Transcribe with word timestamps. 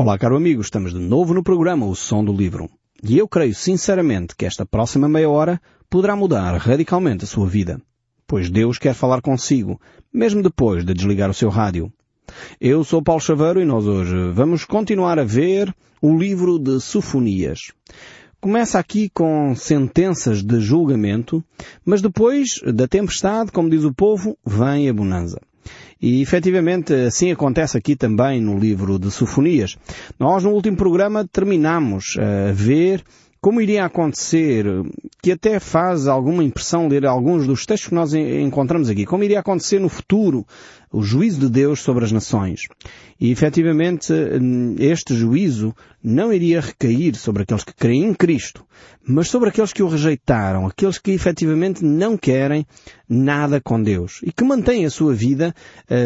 Olá, 0.00 0.16
caro 0.16 0.36
amigo, 0.36 0.60
estamos 0.60 0.92
de 0.92 1.00
novo 1.00 1.34
no 1.34 1.42
programa 1.42 1.84
O 1.84 1.92
Som 1.92 2.24
do 2.24 2.32
Livro. 2.32 2.70
E 3.02 3.18
eu 3.18 3.26
creio 3.26 3.52
sinceramente 3.52 4.36
que 4.36 4.46
esta 4.46 4.64
próxima 4.64 5.08
meia 5.08 5.28
hora 5.28 5.60
poderá 5.90 6.14
mudar 6.14 6.56
radicalmente 6.56 7.24
a 7.24 7.26
sua 7.26 7.48
vida. 7.48 7.82
Pois 8.24 8.48
Deus 8.48 8.78
quer 8.78 8.94
falar 8.94 9.20
consigo, 9.20 9.80
mesmo 10.14 10.40
depois 10.40 10.84
de 10.84 10.94
desligar 10.94 11.28
o 11.28 11.34
seu 11.34 11.48
rádio. 11.48 11.92
Eu 12.60 12.84
sou 12.84 13.02
Paulo 13.02 13.20
Chaveiro 13.20 13.60
e 13.60 13.64
nós 13.64 13.88
hoje 13.88 14.14
vamos 14.30 14.64
continuar 14.64 15.18
a 15.18 15.24
ver 15.24 15.74
o 16.00 16.16
livro 16.16 16.60
de 16.60 16.80
Sofonias. 16.80 17.72
Começa 18.40 18.78
aqui 18.78 19.10
com 19.12 19.52
sentenças 19.56 20.44
de 20.44 20.60
julgamento, 20.60 21.44
mas 21.84 22.00
depois 22.00 22.60
da 22.72 22.86
tempestade, 22.86 23.50
como 23.50 23.68
diz 23.68 23.82
o 23.82 23.92
povo, 23.92 24.38
vem 24.46 24.88
a 24.88 24.94
bonança. 24.94 25.40
E 26.00 26.22
efetivamente 26.22 26.94
assim 26.94 27.32
acontece 27.32 27.76
aqui 27.76 27.96
também 27.96 28.40
no 28.40 28.58
livro 28.58 28.98
de 28.98 29.10
Sofonias. 29.10 29.76
Nós 30.18 30.44
no 30.44 30.50
último 30.50 30.76
programa 30.76 31.26
terminamos 31.26 32.16
a 32.18 32.52
ver 32.52 33.02
como 33.40 33.60
iria 33.60 33.84
acontecer, 33.84 34.66
que 35.22 35.32
até 35.32 35.60
faz 35.60 36.08
alguma 36.08 36.42
impressão 36.42 36.88
ler 36.88 37.06
alguns 37.06 37.46
dos 37.46 37.64
textos 37.64 37.88
que 37.88 37.94
nós 37.94 38.12
encontramos 38.12 38.90
aqui, 38.90 39.06
como 39.06 39.22
iria 39.22 39.38
acontecer 39.38 39.78
no 39.78 39.88
futuro 39.88 40.44
o 40.92 41.02
juízo 41.02 41.40
de 41.40 41.48
Deus 41.48 41.80
sobre 41.80 42.04
as 42.04 42.12
nações. 42.12 42.62
E 43.20 43.30
efetivamente 43.30 44.12
este 44.78 45.14
juízo 45.14 45.74
não 46.02 46.32
iria 46.32 46.60
recair 46.60 47.14
sobre 47.16 47.42
aqueles 47.42 47.64
que 47.64 47.74
creem 47.74 48.04
em 48.04 48.14
Cristo, 48.14 48.64
mas 49.06 49.28
sobre 49.28 49.48
aqueles 49.48 49.72
que 49.72 49.82
o 49.82 49.88
rejeitaram, 49.88 50.66
aqueles 50.66 50.98
que 50.98 51.10
efetivamente 51.10 51.84
não 51.84 52.16
querem 52.16 52.66
nada 53.08 53.60
com 53.60 53.82
Deus 53.82 54.20
e 54.22 54.32
que 54.32 54.44
mantêm 54.44 54.84
a 54.84 54.90
sua 54.90 55.14
vida, 55.14 55.54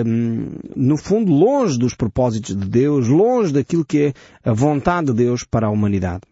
hum, 0.07 0.53
no 0.75 0.97
fundo, 0.97 1.33
longe 1.33 1.79
dos 1.79 1.95
propósitos 1.95 2.57
de 2.57 2.69
Deus, 2.69 3.09
longe 3.09 3.53
daquilo 3.53 3.85
que 3.85 3.99
é 3.99 4.13
a 4.51 4.53
vontade 4.53 5.09
de 5.09 5.15
Deus 5.15 5.45
para 5.45 5.67
a 5.67 5.71
humanidade. 5.71 6.32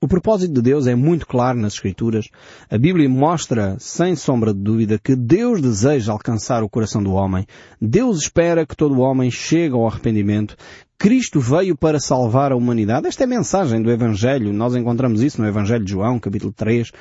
O 0.00 0.06
propósito 0.06 0.54
de 0.54 0.62
Deus 0.62 0.86
é 0.86 0.94
muito 0.94 1.26
claro 1.26 1.58
nas 1.58 1.72
Escrituras. 1.72 2.28
A 2.70 2.78
Bíblia 2.78 3.08
mostra, 3.08 3.76
sem 3.80 4.14
sombra 4.14 4.54
de 4.54 4.60
dúvida, 4.60 4.96
que 4.96 5.16
Deus 5.16 5.60
deseja 5.60 6.12
alcançar 6.12 6.62
o 6.62 6.68
coração 6.68 7.02
do 7.02 7.14
homem. 7.14 7.44
Deus 7.82 8.20
espera 8.20 8.64
que 8.64 8.76
todo 8.76 9.00
homem 9.00 9.28
chegue 9.28 9.74
ao 9.74 9.88
arrependimento. 9.88 10.56
Cristo 10.96 11.40
veio 11.40 11.76
para 11.76 11.98
salvar 11.98 12.52
a 12.52 12.56
humanidade. 12.56 13.08
Esta 13.08 13.24
é 13.24 13.26
a 13.26 13.28
mensagem 13.28 13.82
do 13.82 13.90
Evangelho. 13.90 14.52
Nós 14.52 14.76
encontramos 14.76 15.20
isso 15.20 15.42
no 15.42 15.48
Evangelho 15.48 15.84
de 15.84 15.90
João, 15.90 16.20
capítulo 16.20 16.52
3. 16.52 16.92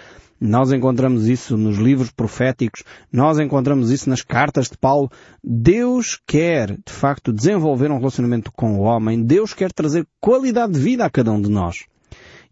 Nós 0.41 0.71
encontramos 0.71 1.27
isso 1.27 1.55
nos 1.55 1.77
livros 1.77 2.09
proféticos. 2.09 2.81
Nós 3.13 3.37
encontramos 3.37 3.91
isso 3.91 4.09
nas 4.09 4.23
cartas 4.23 4.69
de 4.69 4.77
Paulo. 4.77 5.07
Deus 5.43 6.19
quer, 6.25 6.71
de 6.71 6.91
facto, 6.91 7.31
desenvolver 7.31 7.91
um 7.91 7.99
relacionamento 7.99 8.51
com 8.51 8.79
o 8.79 8.81
homem. 8.81 9.23
Deus 9.23 9.53
quer 9.53 9.71
trazer 9.71 10.07
qualidade 10.19 10.73
de 10.73 10.79
vida 10.79 11.05
a 11.05 11.11
cada 11.11 11.31
um 11.31 11.39
de 11.39 11.51
nós. 11.51 11.85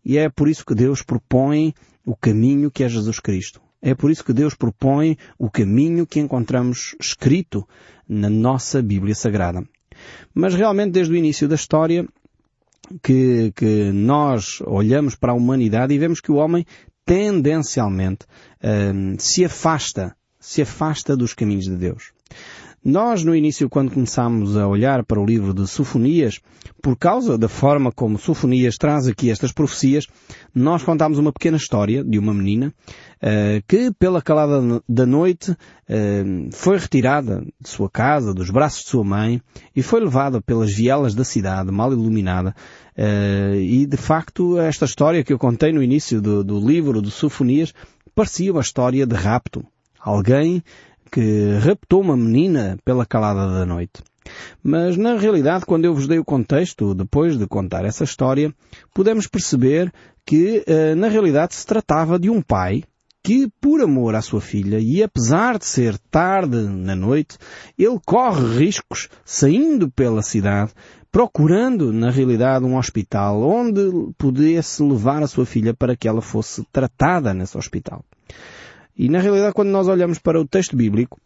E 0.05 0.17
é 0.17 0.29
por 0.29 0.47
isso 0.47 0.63
que 0.63 0.75
Deus 0.75 1.01
propõe 1.01 1.73
o 2.05 2.15
caminho 2.15 2.69
que 2.69 2.83
é 2.83 2.89
Jesus 2.89 3.19
Cristo. 3.19 3.59
É 3.81 3.95
por 3.95 4.11
isso 4.11 4.23
que 4.23 4.33
Deus 4.33 4.53
propõe 4.53 5.17
o 5.37 5.49
caminho 5.49 6.05
que 6.05 6.19
encontramos 6.19 6.95
escrito 6.99 7.67
na 8.07 8.29
nossa 8.29 8.81
Bíblia 8.81 9.15
Sagrada. 9.15 9.63
Mas 10.33 10.53
realmente 10.53 10.91
desde 10.91 11.13
o 11.13 11.15
início 11.15 11.47
da 11.47 11.55
história 11.55 12.07
que, 13.01 13.51
que 13.55 13.91
nós 13.91 14.61
olhamos 14.65 15.15
para 15.15 15.31
a 15.31 15.35
humanidade 15.35 15.93
e 15.93 15.99
vemos 15.99 16.21
que 16.21 16.31
o 16.31 16.35
homem 16.35 16.65
tendencialmente 17.05 18.25
hum, 18.63 19.15
se 19.19 19.45
afasta, 19.45 20.15
se 20.39 20.61
afasta 20.61 21.15
dos 21.15 21.33
caminhos 21.33 21.65
de 21.65 21.75
Deus. 21.75 22.14
Nós, 22.85 23.23
no 23.23 23.35
início, 23.35 23.67
quando 23.67 23.91
começámos 23.91 24.55
a 24.55 24.67
olhar 24.67 25.03
para 25.03 25.19
o 25.19 25.25
livro 25.25 25.55
de 25.55 25.67
Sofonias, 25.67 26.39
por 26.83 26.95
causa 26.95 27.35
da 27.35 27.49
forma 27.49 27.91
como 27.91 28.19
Sofonias 28.19 28.77
traz 28.77 29.07
aqui 29.07 29.31
estas 29.31 29.51
profecias, 29.51 30.05
nós 30.53 30.83
contámos 30.83 31.17
uma 31.17 31.33
pequena 31.33 31.57
história 31.57 32.03
de 32.03 32.19
uma 32.19 32.31
menina 32.31 32.71
uh, 33.23 33.63
que, 33.67 33.91
pela 33.97 34.21
calada 34.21 34.83
da 34.87 35.03
noite, 35.03 35.49
uh, 35.49 36.49
foi 36.51 36.77
retirada 36.77 37.43
de 37.59 37.67
sua 37.67 37.89
casa, 37.89 38.35
dos 38.35 38.51
braços 38.51 38.83
de 38.83 38.89
sua 38.89 39.03
mãe, 39.03 39.41
e 39.75 39.81
foi 39.81 39.99
levada 39.99 40.39
pelas 40.39 40.71
vielas 40.71 41.15
da 41.15 41.23
cidade, 41.23 41.71
mal 41.71 41.91
iluminada. 41.91 42.53
Uh, 42.95 43.55
e, 43.55 43.87
de 43.87 43.97
facto, 43.97 44.59
esta 44.59 44.85
história 44.85 45.23
que 45.23 45.33
eu 45.33 45.39
contei 45.39 45.73
no 45.73 45.81
início 45.81 46.21
do, 46.21 46.43
do 46.43 46.59
livro 46.59 47.01
de 47.01 47.09
Sofonias 47.09 47.73
parecia 48.13 48.51
uma 48.51 48.61
história 48.61 49.07
de 49.07 49.15
rapto. 49.15 49.65
Alguém 49.99 50.61
que 51.15 51.57
raptou 51.61 52.01
uma 52.01 52.17
menina 52.17 52.77
pela 52.83 53.05
calada 53.05 53.47
da 53.47 53.65
noite. 53.65 54.03
Mas 54.61 54.97
na 54.97 55.15
realidade, 55.15 55.65
quando 55.65 55.85
eu 55.85 55.95
vos 55.95 56.09
dei 56.09 56.19
o 56.19 56.25
contexto, 56.25 56.93
depois 56.93 57.37
de 57.37 57.47
contar 57.47 57.85
essa 57.85 58.03
história, 58.03 58.53
pudemos 58.93 59.25
perceber 59.25 59.93
que 60.25 60.61
eh, 60.67 60.93
na 60.93 61.07
realidade 61.07 61.55
se 61.55 61.65
tratava 61.65 62.19
de 62.19 62.29
um 62.29 62.41
pai 62.41 62.83
que, 63.23 63.47
por 63.61 63.79
amor 63.79 64.13
à 64.13 64.21
sua 64.21 64.41
filha, 64.41 64.77
e 64.77 65.01
apesar 65.01 65.57
de 65.57 65.65
ser 65.65 65.97
tarde 66.11 66.57
na 66.57 66.97
noite, 66.97 67.37
ele 67.79 67.97
corre 68.05 68.65
riscos 68.65 69.07
saindo 69.23 69.89
pela 69.89 70.21
cidade, 70.21 70.73
procurando, 71.09 71.93
na 71.93 72.11
realidade, 72.11 72.65
um 72.65 72.77
hospital 72.77 73.41
onde 73.41 74.11
pudesse 74.17 74.83
levar 74.83 75.23
a 75.23 75.27
sua 75.27 75.45
filha 75.45 75.73
para 75.73 75.95
que 75.95 76.09
ela 76.09 76.21
fosse 76.21 76.67
tratada 76.73 77.33
nesse 77.33 77.57
hospital. 77.57 78.03
E 78.97 79.09
na 79.09 79.19
realidade, 79.19 79.53
quando 79.53 79.69
nós 79.69 79.87
olhamos 79.87 80.19
para 80.19 80.39
o 80.39 80.47
texto 80.47 80.75
bíblico, 80.75 81.19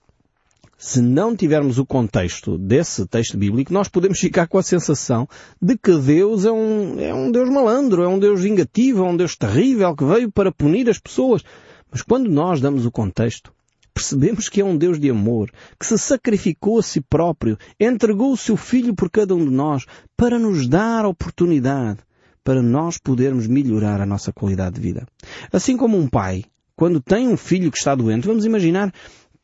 se 0.77 1.01
não 1.01 1.35
tivermos 1.35 1.77
o 1.77 1.85
contexto 1.85 2.57
desse 2.57 3.05
texto 3.05 3.37
bíblico, 3.37 3.73
nós 3.73 3.89
podemos 3.89 4.17
ficar 4.17 4.47
com 4.47 4.57
a 4.57 4.63
sensação 4.63 5.27
de 5.61 5.77
que 5.77 5.95
Deus 5.97 6.45
é 6.45 6.51
um, 6.51 6.99
é 6.99 7.13
um 7.13 7.29
Deus 7.31 7.49
malandro, 7.49 8.01
é 8.01 8.07
um 8.07 8.17
Deus 8.17 8.41
vingativo, 8.41 9.03
é 9.03 9.07
um 9.07 9.17
Deus 9.17 9.35
terrível 9.35 9.93
que 9.95 10.05
veio 10.05 10.31
para 10.31 10.51
punir 10.51 10.89
as 10.89 10.97
pessoas. 10.97 11.43
Mas 11.91 12.01
quando 12.01 12.29
nós 12.29 12.61
damos 12.61 12.85
o 12.85 12.91
contexto, 12.91 13.51
percebemos 13.93 14.47
que 14.47 14.61
é 14.61 14.65
um 14.65 14.77
Deus 14.77 14.97
de 14.97 15.09
amor, 15.09 15.51
que 15.77 15.85
se 15.85 15.97
sacrificou 15.97 16.79
a 16.79 16.83
si 16.83 17.01
próprio, 17.01 17.57
entregou 17.77 18.31
o 18.31 18.37
seu 18.37 18.55
Filho 18.55 18.95
por 18.95 19.09
cada 19.09 19.35
um 19.35 19.43
de 19.43 19.51
nós, 19.51 19.85
para 20.15 20.39
nos 20.39 20.65
dar 20.65 21.03
a 21.03 21.09
oportunidade 21.09 21.99
para 22.41 22.61
nós 22.63 22.97
podermos 22.97 23.47
melhorar 23.47 24.01
a 24.01 24.05
nossa 24.05 24.31
qualidade 24.31 24.75
de 24.75 24.81
vida. 24.81 25.05
Assim 25.51 25.75
como 25.75 25.97
um 25.97 26.07
pai 26.07 26.45
quando 26.79 27.01
tem 27.01 27.27
um 27.27 27.35
filho 27.35 27.69
que 27.69 27.77
está 27.77 27.93
doente, 27.93 28.25
vamos 28.25 28.45
imaginar 28.45 28.93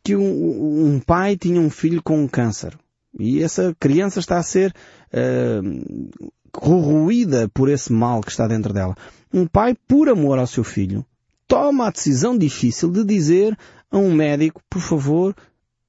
que 0.01 0.15
um, 0.15 0.93
um 0.93 1.01
pai 1.01 1.35
tinha 1.35 1.59
um 1.59 1.69
filho 1.69 2.01
com 2.01 2.17
um 2.17 2.29
câncer 2.29 2.77
e 3.19 3.43
essa 3.43 3.75
criança 3.77 4.21
está 4.21 4.37
a 4.37 4.43
ser 4.43 4.73
uh, 5.11 6.09
corroída 6.49 7.49
por 7.53 7.67
esse 7.67 7.91
mal 7.91 8.21
que 8.21 8.31
está 8.31 8.47
dentro 8.47 8.71
dela. 8.71 8.95
Um 9.33 9.45
pai, 9.45 9.75
por 9.85 10.07
amor 10.07 10.39
ao 10.39 10.47
seu 10.47 10.63
filho, 10.63 11.05
toma 11.45 11.87
a 11.87 11.91
decisão 11.91 12.37
difícil 12.37 12.89
de 12.89 13.03
dizer 13.03 13.57
a 13.91 13.97
um 13.97 14.13
médico, 14.13 14.61
por 14.69 14.81
favor, 14.81 15.35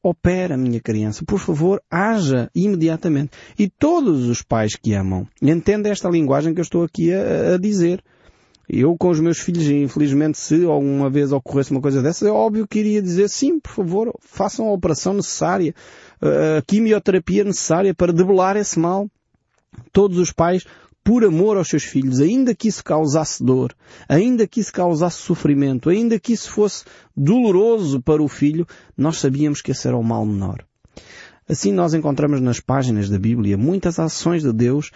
opera 0.03 0.57
a 0.57 0.59
minha 0.59 0.81
criança, 0.81 1.25
por 1.25 1.39
favor, 1.39 1.81
haja 1.89 2.51
imediatamente. 2.57 3.31
E 3.57 3.69
todos 3.69 4.27
os 4.27 4.43
pais 4.43 4.75
que 4.75 4.95
amam 4.95 5.29
entendem 5.41 5.93
esta 5.93 6.09
linguagem 6.09 6.53
que 6.53 6.59
eu 6.59 6.65
estou 6.65 6.83
aqui 6.83 7.15
a, 7.15 7.55
a 7.55 7.57
dizer. 7.57 8.03
Eu 8.69 8.97
com 8.97 9.11
os 9.11 9.21
meus 9.21 9.39
filhos, 9.39 9.69
infelizmente, 9.69 10.39
se 10.39 10.65
alguma 10.65 11.09
vez 11.09 11.31
ocorresse 11.31 11.71
uma 11.71 11.81
coisa 11.81 12.03
dessa, 12.03 12.27
é 12.27 12.31
óbvio 12.31 12.67
que 12.67 12.81
iria 12.81 13.01
dizer 13.01 13.29
sim, 13.29 13.61
por 13.61 13.71
favor, 13.71 14.15
façam 14.21 14.67
a 14.67 14.73
operação 14.73 15.15
necessária, 15.15 15.75
a 16.21 16.63
quimioterapia 16.63 17.45
necessária 17.45 17.95
para 17.95 18.13
debelar 18.13 18.57
esse 18.57 18.79
mal. 18.79 19.09
Todos 19.93 20.19
os 20.19 20.33
pais, 20.33 20.65
por 21.05 21.25
amor 21.25 21.57
aos 21.57 21.69
seus 21.69 21.85
filhos, 21.85 22.21
ainda 22.21 22.55
que 22.55 22.67
isso 22.67 22.83
causasse 22.83 23.45
dor, 23.45 23.73
ainda 24.09 24.47
que 24.47 24.59
isso 24.59 24.73
causasse 24.73 25.19
sofrimento, 25.19 25.89
ainda 25.89 26.19
que 26.19 26.33
isso 26.33 26.51
fosse 26.51 26.85
doloroso 27.17 28.03
para 28.03 28.21
o 28.21 28.27
filho, 28.27 28.67
nós 28.97 29.19
sabíamos 29.19 29.63
que 29.63 29.71
esse 29.71 29.87
era 29.87 29.97
o 29.97 30.03
mal 30.03 30.27
menor. 30.27 30.65
Assim 31.49 31.71
nós 31.71 31.95
encontramos 31.95 32.41
nas 32.41 32.59
páginas 32.59 33.09
da 33.09 33.21
Bíblia 33.21 33.57
muitas 33.57 34.01
ações 34.01 34.43
de 34.43 34.53
Deus 34.53 34.91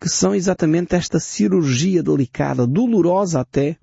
que 0.00 0.08
são 0.08 0.34
exatamente 0.34 0.94
esta 0.94 1.18
cirurgia 1.18 2.02
delicada, 2.02 2.66
dolorosa 2.66 3.40
até, 3.40 3.76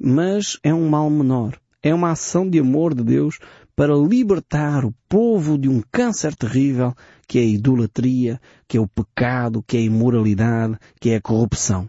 mas 0.00 0.58
é 0.62 0.72
um 0.72 0.88
mal 0.88 1.08
menor. 1.10 1.58
É 1.82 1.94
uma 1.94 2.12
ação 2.12 2.48
de 2.48 2.58
amor 2.58 2.94
de 2.94 3.02
Deus 3.02 3.38
para 3.74 3.94
libertar 3.94 4.84
o 4.84 4.94
povo 5.08 5.58
de 5.58 5.68
um 5.68 5.82
câncer 5.90 6.34
terrível 6.34 6.94
que 7.26 7.38
é 7.38 7.42
a 7.42 7.46
idolatria, 7.46 8.40
que 8.68 8.76
é 8.76 8.80
o 8.80 8.86
pecado, 8.86 9.64
que 9.66 9.76
é 9.76 9.80
a 9.80 9.84
imoralidade, 9.84 10.78
que 11.00 11.10
é 11.10 11.16
a 11.16 11.20
corrupção. 11.20 11.88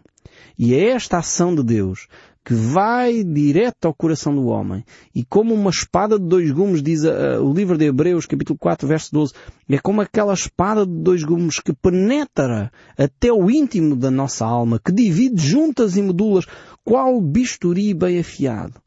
E 0.58 0.74
é 0.74 0.90
esta 0.90 1.18
ação 1.18 1.54
de 1.54 1.62
Deus 1.62 2.08
que 2.44 2.52
vai 2.52 3.24
direto 3.24 3.86
ao 3.86 3.94
coração 3.94 4.34
do 4.34 4.46
homem. 4.48 4.84
E 5.14 5.24
como 5.24 5.54
uma 5.54 5.70
espada 5.70 6.18
de 6.18 6.26
dois 6.26 6.50
gumes, 6.50 6.82
diz 6.82 7.02
uh, 7.02 7.42
o 7.42 7.54
livro 7.54 7.78
de 7.78 7.86
Hebreus, 7.86 8.26
capítulo 8.26 8.58
4, 8.58 8.86
verso 8.86 9.10
12, 9.12 9.32
é 9.70 9.78
como 9.78 10.02
aquela 10.02 10.34
espada 10.34 10.84
de 10.84 10.92
dois 10.92 11.24
gumes 11.24 11.58
que 11.58 11.72
penetra 11.72 12.70
até 12.98 13.32
o 13.32 13.50
íntimo 13.50 13.96
da 13.96 14.10
nossa 14.10 14.44
alma, 14.44 14.78
que 14.78 14.92
divide 14.92 15.40
juntas 15.40 15.96
e 15.96 16.02
medulas, 16.02 16.44
qual 16.84 17.18
bisturi 17.18 17.94
bem 17.94 18.18
afiado. 18.18 18.78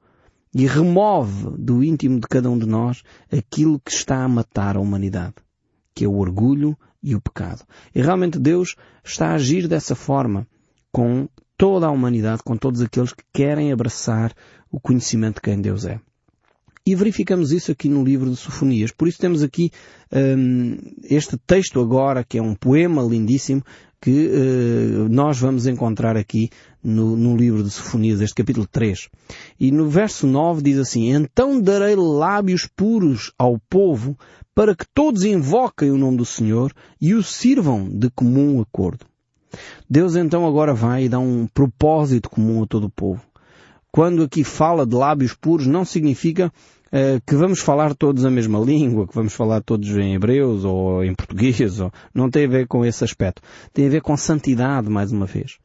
E 0.53 0.67
remove 0.67 1.57
do 1.57 1.83
íntimo 1.83 2.19
de 2.19 2.27
cada 2.27 2.49
um 2.49 2.57
de 2.57 2.67
nós 2.67 3.01
aquilo 3.31 3.79
que 3.79 3.91
está 3.91 4.23
a 4.23 4.27
matar 4.27 4.77
a 4.77 4.79
humanidade, 4.79 5.35
que 5.95 6.05
é 6.05 6.07
o 6.07 6.17
orgulho 6.17 6.77
e 7.01 7.15
o 7.15 7.21
pecado. 7.21 7.63
E 7.93 8.01
realmente 8.01 8.37
Deus 8.37 8.75
está 9.03 9.29
a 9.29 9.35
agir 9.35 9.67
dessa 9.67 9.95
forma 9.95 10.47
com 10.91 11.27
toda 11.57 11.87
a 11.87 11.91
humanidade, 11.91 12.43
com 12.43 12.55
todos 12.55 12.81
aqueles 12.81 13.11
que 13.11 13.23
querem 13.33 13.71
abraçar 13.71 14.33
o 14.71 14.79
conhecimento 14.79 15.35
de 15.35 15.41
quem 15.41 15.59
Deus 15.59 15.85
é. 15.85 15.99
E 16.85 16.95
verificamos 16.95 17.51
isso 17.51 17.69
aqui 17.69 17.89
no 17.89 18.01
livro 18.01 18.29
de 18.29 18.37
Sofonias. 18.37 18.91
Por 18.91 19.09
isso 19.09 19.19
temos 19.19 19.43
aqui 19.43 19.71
um, 20.09 20.77
este 21.03 21.37
texto 21.37 21.81
agora, 21.81 22.23
que 22.23 22.37
é 22.37 22.41
um 22.41 22.55
poema 22.55 23.01
lindíssimo, 23.01 23.61
que 23.99 24.27
uh, 24.27 25.09
nós 25.09 25.37
vamos 25.37 25.67
encontrar 25.67 26.15
aqui 26.15 26.49
no, 26.81 27.17
no, 27.17 27.35
livro 27.35 27.61
de 27.61 27.69
Sofonias, 27.69 28.21
este 28.21 28.35
capítulo 28.35 28.65
3. 28.65 29.09
E 29.59 29.69
no 29.69 29.89
verso 29.89 30.25
9 30.25 30.61
diz 30.61 30.77
assim, 30.77 31.11
Então 31.11 31.59
darei 31.59 31.95
lábios 31.95 32.69
puros 32.73 33.33
ao 33.37 33.59
povo, 33.69 34.17
para 34.55 34.73
que 34.73 34.85
todos 34.93 35.25
invoquem 35.25 35.91
o 35.91 35.97
nome 35.97 36.17
do 36.17 36.25
Senhor 36.25 36.71
e 37.01 37.13
o 37.13 37.21
sirvam 37.21 37.89
de 37.89 38.09
comum 38.11 38.61
acordo. 38.61 39.05
Deus 39.89 40.15
então 40.15 40.45
agora 40.45 40.73
vai 40.73 41.05
e 41.05 41.09
dá 41.09 41.19
um 41.19 41.47
propósito 41.47 42.29
comum 42.29 42.63
a 42.63 42.67
todo 42.67 42.85
o 42.85 42.89
povo. 42.89 43.21
Quando 43.91 44.23
aqui 44.23 44.43
fala 44.43 44.85
de 44.85 44.95
lábios 44.95 45.33
puros, 45.33 45.65
não 45.65 45.85
significa 45.85 46.51
uh, 46.87 47.21
que 47.25 47.35
vamos 47.35 47.59
falar 47.59 47.95
todos 47.95 48.25
a 48.25 48.29
mesma 48.29 48.59
língua, 48.59 49.07
que 49.07 49.15
vamos 49.15 49.33
falar 49.33 49.61
todos 49.61 49.89
em 49.89 50.13
hebreus 50.13 50.65
ou 50.65 51.03
em 51.03 51.15
português, 51.15 51.79
ou... 51.79 51.91
não 52.13 52.29
tem 52.29 52.45
a 52.45 52.49
ver 52.49 52.67
com 52.67 52.85
esse 52.85 53.03
aspecto. 53.03 53.41
Tem 53.73 53.87
a 53.87 53.89
ver 53.89 54.01
com 54.01 54.15
santidade, 54.15 54.89
mais 54.89 55.11
uma 55.11 55.25
vez. 55.25 55.57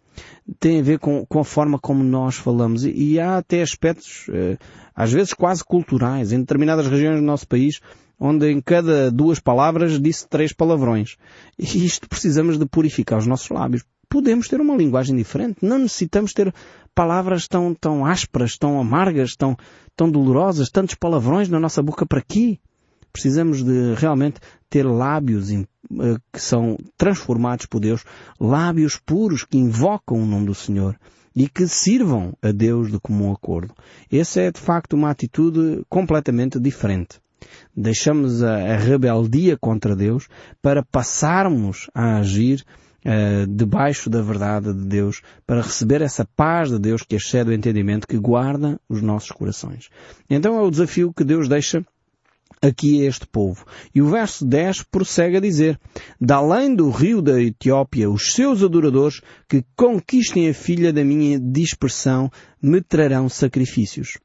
Tem 0.60 0.80
a 0.80 0.82
ver 0.82 0.98
com, 0.98 1.26
com 1.26 1.40
a 1.40 1.44
forma 1.44 1.78
como 1.78 2.02
nós 2.04 2.36
falamos. 2.36 2.84
E, 2.84 2.90
e 2.90 3.20
há 3.20 3.38
até 3.38 3.60
aspectos, 3.60 4.28
uh, 4.28 4.56
às 4.94 5.12
vezes 5.12 5.34
quase 5.34 5.64
culturais, 5.64 6.32
em 6.32 6.40
determinadas 6.40 6.86
regiões 6.86 7.20
do 7.20 7.26
nosso 7.26 7.46
país, 7.46 7.80
onde 8.24 8.52
em 8.52 8.60
cada 8.60 9.10
duas 9.10 9.40
palavras 9.40 10.00
disse 10.00 10.28
três 10.28 10.52
palavrões. 10.52 11.16
E 11.58 11.84
isto 11.84 12.08
precisamos 12.08 12.56
de 12.56 12.64
purificar 12.64 13.18
os 13.18 13.26
nossos 13.26 13.50
lábios. 13.50 13.82
Podemos 14.08 14.46
ter 14.46 14.60
uma 14.60 14.76
linguagem 14.76 15.16
diferente, 15.16 15.56
não 15.60 15.78
necessitamos 15.78 16.32
ter 16.32 16.54
palavras 16.94 17.48
tão, 17.48 17.74
tão 17.74 18.06
ásperas, 18.06 18.56
tão 18.56 18.78
amargas, 18.78 19.34
tão, 19.34 19.56
tão 19.96 20.08
dolorosas, 20.08 20.70
tantos 20.70 20.94
palavrões 20.94 21.48
na 21.48 21.58
nossa 21.58 21.82
boca 21.82 22.06
para 22.06 22.22
quê? 22.22 22.60
Precisamos 23.12 23.64
de 23.64 23.94
realmente 23.94 24.38
ter 24.70 24.84
lábios 24.84 25.50
eh, 25.50 25.64
que 26.32 26.40
são 26.40 26.76
transformados 26.96 27.66
por 27.66 27.80
Deus, 27.80 28.04
lábios 28.38 28.96
puros 29.04 29.44
que 29.44 29.58
invocam 29.58 30.22
o 30.22 30.26
nome 30.26 30.46
do 30.46 30.54
Senhor 30.54 30.96
e 31.34 31.48
que 31.48 31.66
sirvam 31.66 32.34
a 32.40 32.52
Deus 32.52 32.92
de 32.92 33.00
comum 33.00 33.32
acordo. 33.32 33.74
Essa 34.10 34.42
é 34.42 34.52
de 34.52 34.60
facto 34.60 34.92
uma 34.92 35.10
atitude 35.10 35.82
completamente 35.88 36.60
diferente. 36.60 37.20
Deixamos 37.76 38.42
a, 38.42 38.54
a 38.56 38.76
rebeldia 38.76 39.56
contra 39.56 39.96
Deus 39.96 40.28
para 40.60 40.82
passarmos 40.82 41.88
a 41.94 42.18
agir 42.18 42.64
uh, 43.04 43.46
debaixo 43.46 44.08
da 44.08 44.22
verdade 44.22 44.72
de 44.72 44.84
Deus, 44.86 45.22
para 45.46 45.62
receber 45.62 46.02
essa 46.02 46.26
paz 46.36 46.70
de 46.70 46.78
Deus 46.78 47.02
que 47.02 47.16
excede 47.16 47.50
o 47.50 47.54
entendimento, 47.54 48.06
que 48.06 48.18
guarda 48.18 48.80
os 48.88 49.02
nossos 49.02 49.30
corações. 49.30 49.88
Então 50.28 50.56
é 50.56 50.60
o 50.60 50.70
desafio 50.70 51.12
que 51.12 51.24
Deus 51.24 51.48
deixa 51.48 51.84
aqui 52.60 53.04
a 53.04 53.08
este 53.08 53.26
povo. 53.26 53.66
E 53.92 54.00
o 54.00 54.08
verso 54.08 54.46
10 54.46 54.84
prossegue 54.84 55.36
a 55.36 55.40
dizer, 55.40 55.78
da 56.20 56.36
além 56.36 56.74
do 56.74 56.90
rio 56.90 57.20
da 57.20 57.42
Etiópia, 57.42 58.08
os 58.08 58.32
seus 58.32 58.62
adoradores 58.62 59.20
que 59.48 59.64
conquistem 59.76 60.48
a 60.48 60.54
filha 60.54 60.92
da 60.92 61.04
minha 61.04 61.40
dispersão 61.40 62.30
me 62.62 62.80
trarão 62.80 63.28
sacrifícios. 63.28 64.16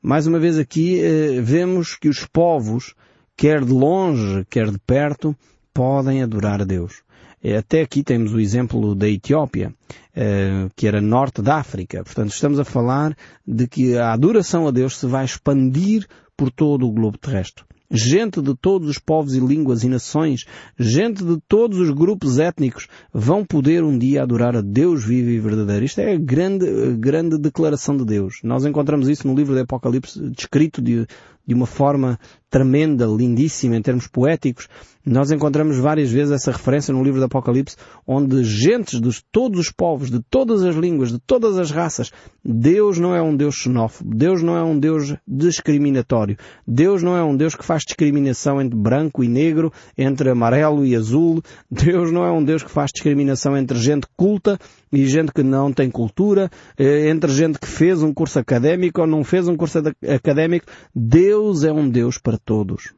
Mais 0.00 0.26
uma 0.26 0.38
vez 0.38 0.58
aqui 0.58 1.00
eh, 1.00 1.40
vemos 1.40 1.96
que 1.96 2.08
os 2.08 2.24
povos, 2.24 2.94
quer 3.36 3.64
de 3.64 3.72
longe, 3.72 4.46
quer 4.48 4.70
de 4.70 4.78
perto, 4.78 5.36
podem 5.74 6.22
adorar 6.22 6.62
a 6.62 6.64
Deus. 6.64 7.02
Eh, 7.42 7.56
até 7.56 7.82
aqui 7.82 8.02
temos 8.02 8.32
o 8.32 8.40
exemplo 8.40 8.94
da 8.94 9.08
Etiópia, 9.08 9.74
eh, 10.14 10.68
que 10.76 10.86
era 10.86 11.00
norte 11.00 11.42
da 11.42 11.56
África. 11.56 12.04
Portanto, 12.04 12.30
estamos 12.30 12.60
a 12.60 12.64
falar 12.64 13.16
de 13.46 13.66
que 13.66 13.96
a 13.96 14.12
adoração 14.12 14.68
a 14.68 14.70
Deus 14.70 14.98
se 14.98 15.06
vai 15.06 15.24
expandir 15.24 16.06
por 16.36 16.50
todo 16.50 16.86
o 16.86 16.92
globo 16.92 17.18
terrestre 17.18 17.67
gente 17.90 18.42
de 18.42 18.54
todos 18.54 18.88
os 18.88 18.98
povos 18.98 19.34
e 19.34 19.40
línguas 19.40 19.82
e 19.82 19.88
nações, 19.88 20.44
gente 20.78 21.24
de 21.24 21.38
todos 21.48 21.78
os 21.78 21.90
grupos 21.90 22.38
étnicos, 22.38 22.86
vão 23.12 23.44
poder 23.44 23.82
um 23.82 23.98
dia 23.98 24.22
adorar 24.22 24.56
a 24.56 24.60
Deus 24.60 25.04
vivo 25.04 25.30
e 25.30 25.40
verdadeiro. 25.40 25.84
Isto 25.84 26.00
é 26.00 26.12
a 26.12 26.18
grande, 26.18 26.66
grande 26.98 27.38
declaração 27.38 27.96
de 27.96 28.04
Deus. 28.04 28.40
Nós 28.42 28.64
encontramos 28.64 29.08
isso 29.08 29.26
no 29.26 29.34
livro 29.34 29.54
do 29.54 29.60
Apocalipse, 29.60 30.20
descrito 30.30 30.82
de, 30.82 31.06
de 31.48 31.54
uma 31.54 31.66
forma 31.66 32.20
tremenda, 32.50 33.06
lindíssima 33.06 33.76
em 33.76 33.82
termos 33.82 34.06
poéticos. 34.06 34.68
Nós 35.04 35.30
encontramos 35.30 35.78
várias 35.78 36.10
vezes 36.10 36.32
essa 36.32 36.52
referência 36.52 36.92
no 36.92 37.02
livro 37.02 37.18
do 37.18 37.24
Apocalipse, 37.24 37.76
onde 38.06 38.44
gentes 38.44 39.00
de 39.00 39.10
todos 39.32 39.58
os 39.58 39.70
povos, 39.70 40.10
de 40.10 40.20
todas 40.30 40.62
as 40.62 40.76
línguas, 40.76 41.10
de 41.10 41.18
todas 41.18 41.58
as 41.58 41.70
raças, 41.70 42.12
Deus 42.44 42.98
não 42.98 43.14
é 43.14 43.22
um 43.22 43.34
Deus 43.34 43.54
xenófobo, 43.54 44.14
Deus 44.14 44.42
não 44.42 44.56
é 44.56 44.62
um 44.62 44.78
Deus 44.78 45.14
discriminatório, 45.26 46.36
Deus 46.66 47.02
não 47.02 47.16
é 47.16 47.24
um 47.24 47.34
Deus 47.34 47.54
que 47.54 47.64
faz 47.64 47.84
discriminação 47.84 48.60
entre 48.60 48.78
branco 48.78 49.24
e 49.24 49.28
negro, 49.28 49.72
entre 49.96 50.28
amarelo 50.28 50.84
e 50.84 50.94
azul, 50.94 51.42
Deus 51.70 52.12
não 52.12 52.24
é 52.24 52.30
um 52.30 52.44
Deus 52.44 52.62
que 52.62 52.70
faz 52.70 52.90
discriminação 52.92 53.56
entre 53.56 53.78
gente 53.78 54.06
culta 54.14 54.58
e 54.92 55.06
gente 55.06 55.32
que 55.32 55.42
não 55.42 55.72
tem 55.72 55.90
cultura, 55.90 56.50
eh, 56.76 57.08
entre 57.08 57.30
gente 57.32 57.58
que 57.58 57.66
fez 57.66 58.02
um 58.02 58.12
curso 58.12 58.38
académico 58.38 59.00
ou 59.00 59.06
não 59.06 59.24
fez 59.24 59.48
um 59.48 59.56
curso 59.56 59.78
académico. 60.08 60.66
Deus 60.94 61.64
é 61.64 61.72
um 61.72 61.88
Deus 61.88 62.18
para 62.18 62.38
todos. 62.38 62.92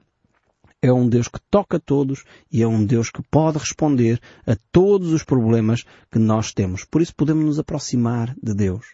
É 0.83 0.93
um 0.93 1.07
Deus 1.07 1.29
que 1.29 1.39
toca 1.51 1.79
todos 1.79 2.25
e 2.51 2.63
é 2.63 2.67
um 2.67 2.85
Deus 2.85 3.11
que 3.11 3.23
pode 3.31 3.59
responder 3.59 4.19
a 4.47 4.57
todos 4.73 5.13
os 5.13 5.23
problemas 5.23 5.85
que 6.11 6.19
nós 6.19 6.53
temos. 6.53 6.85
Por 6.85 7.03
isso 7.03 7.15
podemos 7.15 7.45
nos 7.45 7.59
aproximar 7.59 8.35
de 8.43 8.55
Deus. 8.55 8.87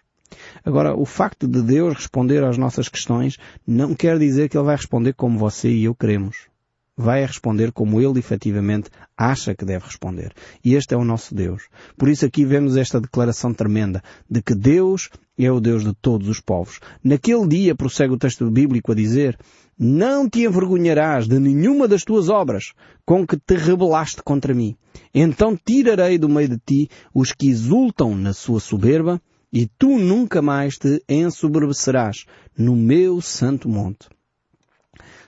Agora, 0.65 0.97
o 0.97 1.05
facto 1.05 1.47
de 1.47 1.63
Deus 1.63 1.95
responder 1.95 2.43
às 2.43 2.59
nossas 2.59 2.89
questões 2.89 3.39
não 3.65 3.95
quer 3.95 4.19
dizer 4.19 4.49
que 4.49 4.59
Ele 4.59 4.67
vai 4.67 4.75
responder 4.75 5.13
como 5.13 5.39
você 5.39 5.71
e 5.71 5.85
eu 5.85 5.95
queremos 5.95 6.49
vai 6.97 7.25
responder 7.25 7.73
como 7.73 8.01
ele 8.01 8.19
efetivamente 8.19 8.89
acha 9.17 9.55
que 9.55 9.65
deve 9.65 9.85
responder. 9.85 10.33
E 10.65 10.75
este 10.75 10.95
é 10.95 10.97
o 10.97 11.05
nosso 11.05 11.35
Deus. 11.35 11.65
Por 11.97 12.09
isso 12.09 12.25
aqui 12.25 12.45
vemos 12.45 12.77
esta 12.77 13.01
declaração 13.01 13.53
tremenda 13.53 14.03
de 14.31 14.41
que 14.41 14.55
Deus 14.55 15.11
é 15.39 15.51
o 15.51 15.61
Deus 15.61 15.85
de 15.85 15.93
todos 15.95 16.29
os 16.29 16.41
povos. 16.41 16.81
Naquele 17.05 17.47
dia, 17.47 17.75
prossegue 17.75 18.15
o 18.15 18.19
texto 18.19 18.51
bíblico 18.51 18.93
a 18.93 18.95
dizer, 18.95 19.39
não 19.79 20.29
te 20.29 20.45
envergonharás 20.45 21.29
de 21.29 21.39
nenhuma 21.39 21.87
das 21.87 22.03
tuas 22.03 22.31
obras 22.31 22.73
com 23.05 23.27
que 23.27 23.37
te 23.37 23.55
rebelaste 23.55 24.23
contra 24.23 24.55
mim. 24.55 24.75
Então 25.13 25.55
tirarei 25.55 26.17
do 26.17 26.31
meio 26.31 26.49
de 26.49 26.59
ti 26.59 26.91
os 27.13 27.33
que 27.33 27.49
exultam 27.49 28.17
na 28.17 28.33
sua 28.33 28.59
soberba 28.59 29.21
e 29.53 29.67
tu 29.67 29.99
nunca 29.99 30.41
mais 30.41 30.79
te 30.79 31.03
ensoberbecerás 31.07 32.25
no 32.57 32.75
meu 32.75 33.21
santo 33.21 33.69
monte. 33.69 34.09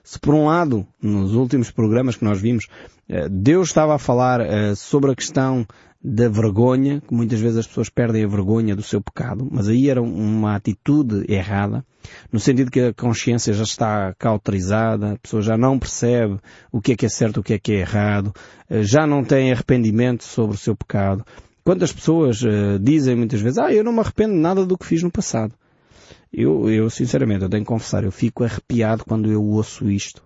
Se 0.09 0.19
por 0.19 0.33
um 0.33 0.47
lado, 0.47 0.87
nos 1.03 1.35
últimos 1.35 1.71
programas 1.71 2.17
que 2.17 2.25
nós 2.25 2.41
vimos, 2.41 2.67
eh, 3.11 3.29
Deus 3.29 3.69
estava 3.69 3.95
a 3.95 3.99
falar 3.99 4.41
eh, 4.41 4.75
sobre 4.75 5.12
a 5.12 5.15
questão 5.15 5.67
da 6.03 6.31
vergonha, 6.31 7.03
que 7.07 7.12
muitas 7.12 7.38
vezes 7.38 7.59
as 7.59 7.67
pessoas 7.67 7.91
perdem 7.91 8.25
a 8.25 8.27
vergonha 8.27 8.75
do 8.75 8.83
seu 8.83 9.03
pecado, 9.03 9.47
mas 9.50 9.69
aí 9.69 9.91
era 9.91 10.00
uma 10.00 10.57
atitude 10.57 11.31
errada, 11.31 11.85
no 12.33 12.41
sentido 12.41 12.71
que 12.71 12.81
a 12.81 12.95
consciência 12.95 13.53
já 13.53 13.65
está 13.65 14.15
cauterizada, 14.19 15.12
a 15.12 15.19
pessoa 15.19 15.43
já 15.43 15.59
não 15.59 15.79
percebe 15.79 16.38
o 16.73 16.81
que 16.81 16.93
é 16.93 16.97
que 16.97 17.05
é 17.05 17.11
certo, 17.11 17.41
o 17.41 17.43
que 17.43 17.53
é 17.53 17.59
que 17.59 17.73
é 17.73 17.81
errado, 17.81 18.33
eh, 18.71 18.83
já 18.85 19.07
não 19.07 19.23
tem 19.23 19.53
arrependimento 19.53 20.25
sobre 20.25 20.57
o 20.57 20.59
seu 20.59 20.75
pecado. 20.75 21.23
Quantas 21.62 21.93
pessoas 21.93 22.41
dizem 22.81 23.15
muitas 23.15 23.43
vezes, 23.43 23.59
ah, 23.59 23.71
eu 23.71 23.85
não 23.85 23.93
me 23.93 24.00
arrependo 24.00 24.33
nada 24.33 24.65
do 24.65 24.79
que 24.79 24.87
fiz 24.87 25.03
no 25.03 25.11
passado. 25.11 25.53
Eu, 26.33 26.71
eu 26.71 26.91
sinceramente, 26.91 27.43
eu 27.43 27.49
tenho 27.49 27.65
que 27.65 27.69
confessar, 27.69 28.05
eu 28.05 28.13
fico 28.13 28.45
arrepiado 28.45 29.05
quando 29.05 29.31
eu 29.31 29.43
ouço 29.43 29.91
isto. 29.91 30.23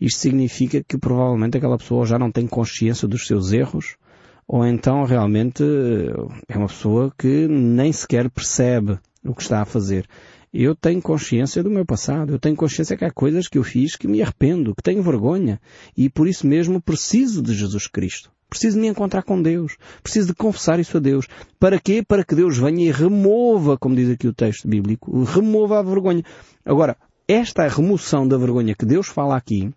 Isto 0.00 0.20
significa 0.20 0.82
que 0.82 0.98
provavelmente 0.98 1.56
aquela 1.56 1.78
pessoa 1.78 2.06
já 2.06 2.18
não 2.18 2.30
tem 2.30 2.46
consciência 2.46 3.06
dos 3.06 3.26
seus 3.26 3.52
erros, 3.52 3.96
ou 4.46 4.64
então 4.64 5.04
realmente 5.04 5.62
é 6.48 6.56
uma 6.56 6.68
pessoa 6.68 7.12
que 7.16 7.46
nem 7.48 7.92
sequer 7.92 8.30
percebe 8.30 8.98
o 9.24 9.34
que 9.34 9.42
está 9.42 9.60
a 9.60 9.66
fazer. 9.66 10.06
Eu 10.52 10.74
tenho 10.74 11.02
consciência 11.02 11.62
do 11.62 11.70
meu 11.70 11.84
passado, 11.84 12.32
eu 12.32 12.38
tenho 12.38 12.56
consciência 12.56 12.96
que 12.96 13.04
há 13.04 13.10
coisas 13.10 13.46
que 13.46 13.58
eu 13.58 13.62
fiz 13.62 13.96
que 13.96 14.08
me 14.08 14.22
arrependo, 14.22 14.74
que 14.74 14.82
tenho 14.82 15.02
vergonha, 15.02 15.60
e 15.96 16.08
por 16.08 16.26
isso 16.26 16.46
mesmo 16.46 16.80
preciso 16.80 17.42
de 17.42 17.52
Jesus 17.52 17.86
Cristo. 17.86 18.30
Preciso 18.48 18.76
de 18.76 18.80
me 18.80 18.88
encontrar 18.88 19.22
com 19.22 19.40
Deus. 19.40 19.76
Preciso 20.02 20.28
de 20.28 20.34
confessar 20.34 20.80
isso 20.80 20.96
a 20.96 21.00
Deus. 21.00 21.26
Para 21.60 21.78
quê? 21.78 22.02
Para 22.06 22.24
que 22.24 22.34
Deus 22.34 22.56
venha 22.56 22.86
e 22.86 22.90
remova, 22.90 23.76
como 23.76 23.94
diz 23.94 24.10
aqui 24.10 24.26
o 24.26 24.32
texto 24.32 24.66
bíblico, 24.66 25.22
remova 25.24 25.78
a 25.78 25.82
vergonha. 25.82 26.22
Agora, 26.64 26.96
esta 27.26 27.68
remoção 27.68 28.26
da 28.26 28.38
vergonha 28.38 28.74
que 28.74 28.86
Deus 28.86 29.06
fala 29.06 29.36
aqui, 29.36 29.70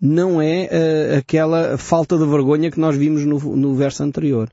não 0.00 0.42
é 0.42 0.68
uh, 0.70 1.18
aquela 1.18 1.78
falta 1.78 2.18
de 2.18 2.26
vergonha 2.26 2.70
que 2.70 2.78
nós 2.78 2.96
vimos 2.96 3.24
no, 3.24 3.38
no 3.56 3.74
verso 3.74 4.02
anterior. 4.02 4.50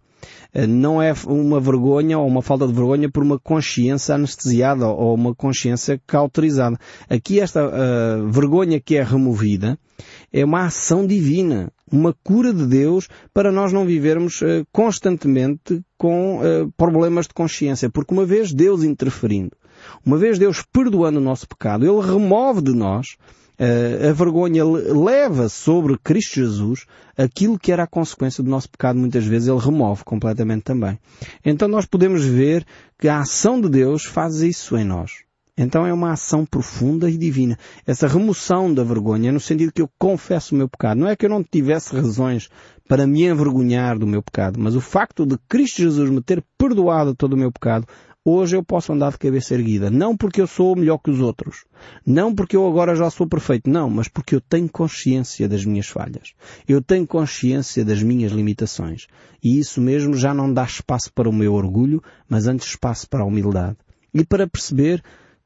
eh, 0.53 0.67
não 0.67 1.01
é 1.01 1.13
uma 1.25 1.59
vergonha 1.59 2.17
ou 2.17 2.27
uma 2.27 2.41
falta 2.41 2.65
de 2.65 2.73
vergonha 2.73 3.09
por 3.09 3.23
uma 3.23 3.37
consciência 3.37 4.15
anestesiada 4.15 4.87
ou 4.87 5.13
uma 5.13 5.35
consciência 5.35 5.99
cauterizada. 6.07 6.77
Aqui 7.09 7.41
esta 7.41 7.67
uh, 7.67 8.29
vergonha 8.29 8.79
que 8.79 8.95
é 8.95 9.03
removida 9.03 9.77
é 10.31 10.45
uma 10.45 10.65
ação 10.65 11.05
divina, 11.05 11.71
uma 11.91 12.15
cura 12.23 12.53
de 12.53 12.65
Deus 12.65 13.07
para 13.33 13.51
nós 13.51 13.73
não 13.73 13.85
vivermos 13.85 14.41
uh, 14.41 14.65
constantemente 14.71 15.81
com 15.97 16.39
uh, 16.39 16.71
problemas 16.77 17.27
de 17.27 17.33
consciência, 17.33 17.89
porque 17.89 18.13
uma 18.13 18.25
vez 18.25 18.53
Deus 18.53 18.83
interferindo, 18.83 19.51
uma 20.05 20.17
vez 20.17 20.39
Deus 20.39 20.63
perdoando 20.71 21.19
o 21.19 21.23
nosso 21.23 21.47
pecado, 21.47 21.85
Ele 21.85 22.05
remove 22.05 22.61
de 22.61 22.73
nós 22.73 23.17
Uh, 23.61 24.09
a 24.09 24.11
vergonha 24.11 24.65
leva 24.65 25.47
sobre 25.47 25.95
Cristo 25.95 26.33
Jesus 26.33 26.87
aquilo 27.15 27.59
que 27.59 27.71
era 27.71 27.83
a 27.83 27.87
consequência 27.87 28.43
do 28.43 28.49
nosso 28.49 28.67
pecado, 28.67 28.97
muitas 28.97 29.23
vezes 29.23 29.47
ele 29.47 29.59
remove 29.59 30.03
completamente 30.03 30.63
também. 30.63 30.97
Então 31.45 31.67
nós 31.67 31.85
podemos 31.85 32.25
ver 32.25 32.65
que 32.99 33.07
a 33.07 33.19
ação 33.19 33.61
de 33.61 33.69
Deus 33.69 34.03
faz 34.03 34.41
isso 34.41 34.75
em 34.75 34.83
nós. 34.83 35.11
Então 35.57 35.85
é 35.85 35.93
uma 35.93 36.13
ação 36.13 36.45
profunda 36.45 37.09
e 37.09 37.17
divina. 37.17 37.57
Essa 37.85 38.07
remoção 38.07 38.73
da 38.73 38.83
vergonha, 38.83 39.31
no 39.31 39.39
sentido 39.39 39.73
que 39.73 39.81
eu 39.81 39.89
confesso 39.99 40.55
o 40.55 40.57
meu 40.57 40.69
pecado. 40.69 40.99
Não 40.99 41.07
é 41.07 41.15
que 41.15 41.25
eu 41.25 41.29
não 41.29 41.43
tivesse 41.43 41.95
razões 41.95 42.49
para 42.87 43.05
me 43.05 43.23
envergonhar 43.23 43.97
do 43.97 44.07
meu 44.07 44.21
pecado, 44.21 44.59
mas 44.59 44.75
o 44.75 44.81
facto 44.81 45.25
de 45.25 45.37
Cristo 45.47 45.81
Jesus 45.81 46.09
me 46.09 46.21
ter 46.21 46.43
perdoado 46.57 47.15
todo 47.15 47.33
o 47.33 47.37
meu 47.37 47.51
pecado 47.51 47.85
Hoje 48.23 48.55
eu 48.55 48.63
posso 48.63 48.93
andar 48.93 49.11
de 49.13 49.17
cabeça 49.17 49.55
erguida. 49.55 49.89
Não 49.89 50.15
porque 50.15 50.41
eu 50.41 50.45
sou 50.45 50.75
melhor 50.75 50.99
que 50.99 51.09
os 51.09 51.19
outros. 51.19 51.65
Não 52.05 52.35
porque 52.35 52.55
eu 52.55 52.67
agora 52.67 52.95
já 52.95 53.09
sou 53.09 53.27
perfeito. 53.27 53.67
Não, 53.67 53.89
mas 53.89 54.07
porque 54.07 54.35
eu 54.35 54.41
tenho 54.41 54.69
consciência 54.69 55.49
das 55.49 55.65
minhas 55.65 55.87
falhas. 55.87 56.35
Eu 56.67 56.83
tenho 56.83 57.07
consciência 57.07 57.83
das 57.83 58.03
minhas 58.03 58.31
limitações. 58.31 59.07
E 59.43 59.57
isso 59.57 59.81
mesmo 59.81 60.13
já 60.13 60.35
não 60.35 60.53
dá 60.53 60.63
espaço 60.63 61.11
para 61.11 61.27
o 61.27 61.33
meu 61.33 61.55
orgulho, 61.55 61.99
mas 62.29 62.45
antes 62.45 62.67
espaço 62.67 63.09
para 63.09 63.23
a 63.23 63.25
humildade. 63.25 63.77
E 64.13 64.23
para 64.23 64.47
perceber 64.47 65.01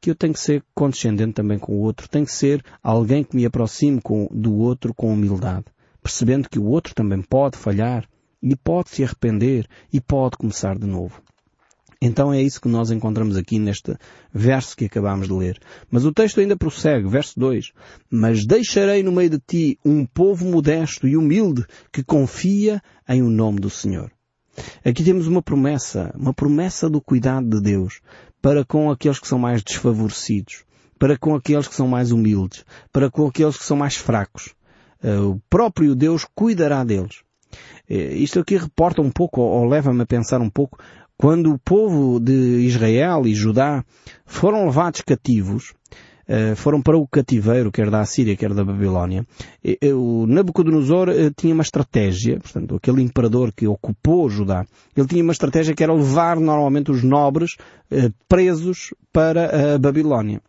que 0.06 0.12
eu 0.12 0.16
tenho 0.16 0.34
que 0.34 0.40
ser 0.40 0.64
condescendente 0.76 1.34
também 1.34 1.58
com 1.58 1.74
o 1.74 1.80
outro. 1.80 2.08
Tenho 2.08 2.28
que 2.28 2.32
ser 2.32 2.64
alguém 2.84 3.24
que 3.24 3.36
me 3.36 3.44
aproxime 3.44 4.00
com, 4.00 4.28
do 4.32 4.54
outro 4.54 4.94
com 4.94 5.12
humildade. 5.12 5.66
Percebendo 6.00 6.48
que 6.48 6.60
o 6.60 6.66
outro 6.66 6.94
também 6.94 7.24
pode 7.24 7.58
falhar 7.58 8.08
e 8.40 8.56
pode 8.56 8.92
se 8.92 9.04
arrepender 9.04 9.68
e 9.92 10.00
pode 10.00 10.38
começar 10.38 10.78
de 10.78 10.86
novo. 10.86 11.24
Então 12.00 12.32
é 12.32 12.40
isso 12.40 12.62
que 12.62 12.68
nós 12.68 12.92
encontramos 12.92 13.36
aqui 13.36 13.58
neste 13.58 13.96
verso 14.32 14.78
que 14.78 14.86
acabamos 14.86 15.28
de 15.28 15.34
ler. 15.34 15.58
Mas 15.90 16.06
o 16.06 16.12
texto 16.12 16.40
ainda 16.40 16.56
prossegue, 16.56 17.10
verso 17.10 17.40
2. 17.40 17.72
Mas 18.08 18.46
deixarei 18.46 19.02
no 19.02 19.12
meio 19.12 19.32
de 19.32 19.40
ti 19.40 19.80
um 19.84 20.06
povo 20.06 20.46
modesto 20.46 21.08
e 21.08 21.18
humilde 21.18 21.66
que 21.92 22.04
confia 22.04 22.80
em 23.10 23.24
o 23.24 23.30
nome 23.32 23.60
do 23.60 23.72
Senhor. 23.72 24.12
Aqui 24.84 25.04
temos 25.04 25.28
uma 25.28 25.42
promessa, 25.42 26.14
uma 26.18 26.34
promessa 26.34 26.90
do 26.90 27.02
cuidado 27.02 27.48
de 27.48 27.62
Deus 27.62 28.02
para 28.42 28.64
com 28.64 28.92
aqueles 28.92 29.20
que 29.20 29.28
são 29.28 29.40
mais 29.40 29.64
desfavorecidos, 29.64 30.64
para 31.00 31.18
com 31.18 31.34
aqueles 31.34 31.68
que 31.68 31.76
são 31.76 31.88
mais 31.88 32.12
humildes, 32.12 32.64
para 32.92 33.10
com 33.10 33.28
aqueles 33.28 33.58
que 33.58 33.66
são 33.66 33.76
mais 33.76 33.96
fracos. 33.96 34.54
Eh, 35.02 35.18
o 35.18 35.42
próprio 35.50 35.96
Deus 35.96 36.26
cuidará 36.36 36.84
deles. 36.84 37.22
Eh, 37.90 38.14
isto 38.16 38.40
aqui 38.40 38.56
reporta 38.56 39.02
um 39.02 39.10
pouco, 39.10 39.42
ou 39.42 39.66
leva-me 39.66 40.04
a 40.04 40.06
pensar 40.06 40.42
um 40.42 40.50
pouco, 40.50 40.78
quando 41.18 41.54
o 41.54 41.60
povo 41.60 42.20
de 42.20 42.68
Israel 42.68 43.26
e 43.26 43.34
Judá 43.34 43.84
foram 44.26 44.66
levados 44.66 45.02
cativos, 45.02 45.74
foram 46.56 46.82
para 46.82 46.98
o 46.98 47.08
cativeiro, 47.08 47.72
quer 47.72 47.90
da 47.90 48.02
Assíria, 48.02 48.36
quer 48.36 48.54
da 48.54 48.64
Babilónia, 48.64 49.26
o 49.96 50.26
Nabucodonosor 50.28 51.10
eh, 51.10 51.32
tinha 51.36 51.54
uma 51.54 51.62
estratégia, 51.62 52.40
portanto, 52.40 52.76
aquele 52.76 53.02
imperador 53.02 53.52
que 53.52 53.68
ocupou 53.68 54.30
Judá, 54.30 54.66
ele 54.96 55.08
tinha 55.08 55.24
uma 55.24 55.32
estratégia 55.32 55.76
que 55.76 55.84
era 55.84 55.94
levar 55.94 56.40
normalmente 56.40 56.92
os 56.92 57.04
nobres 57.04 57.56
eh, 57.92 58.12
presos 58.28 58.94
para 59.12 59.76
a 59.76 59.78
Babilónia. 59.78 60.42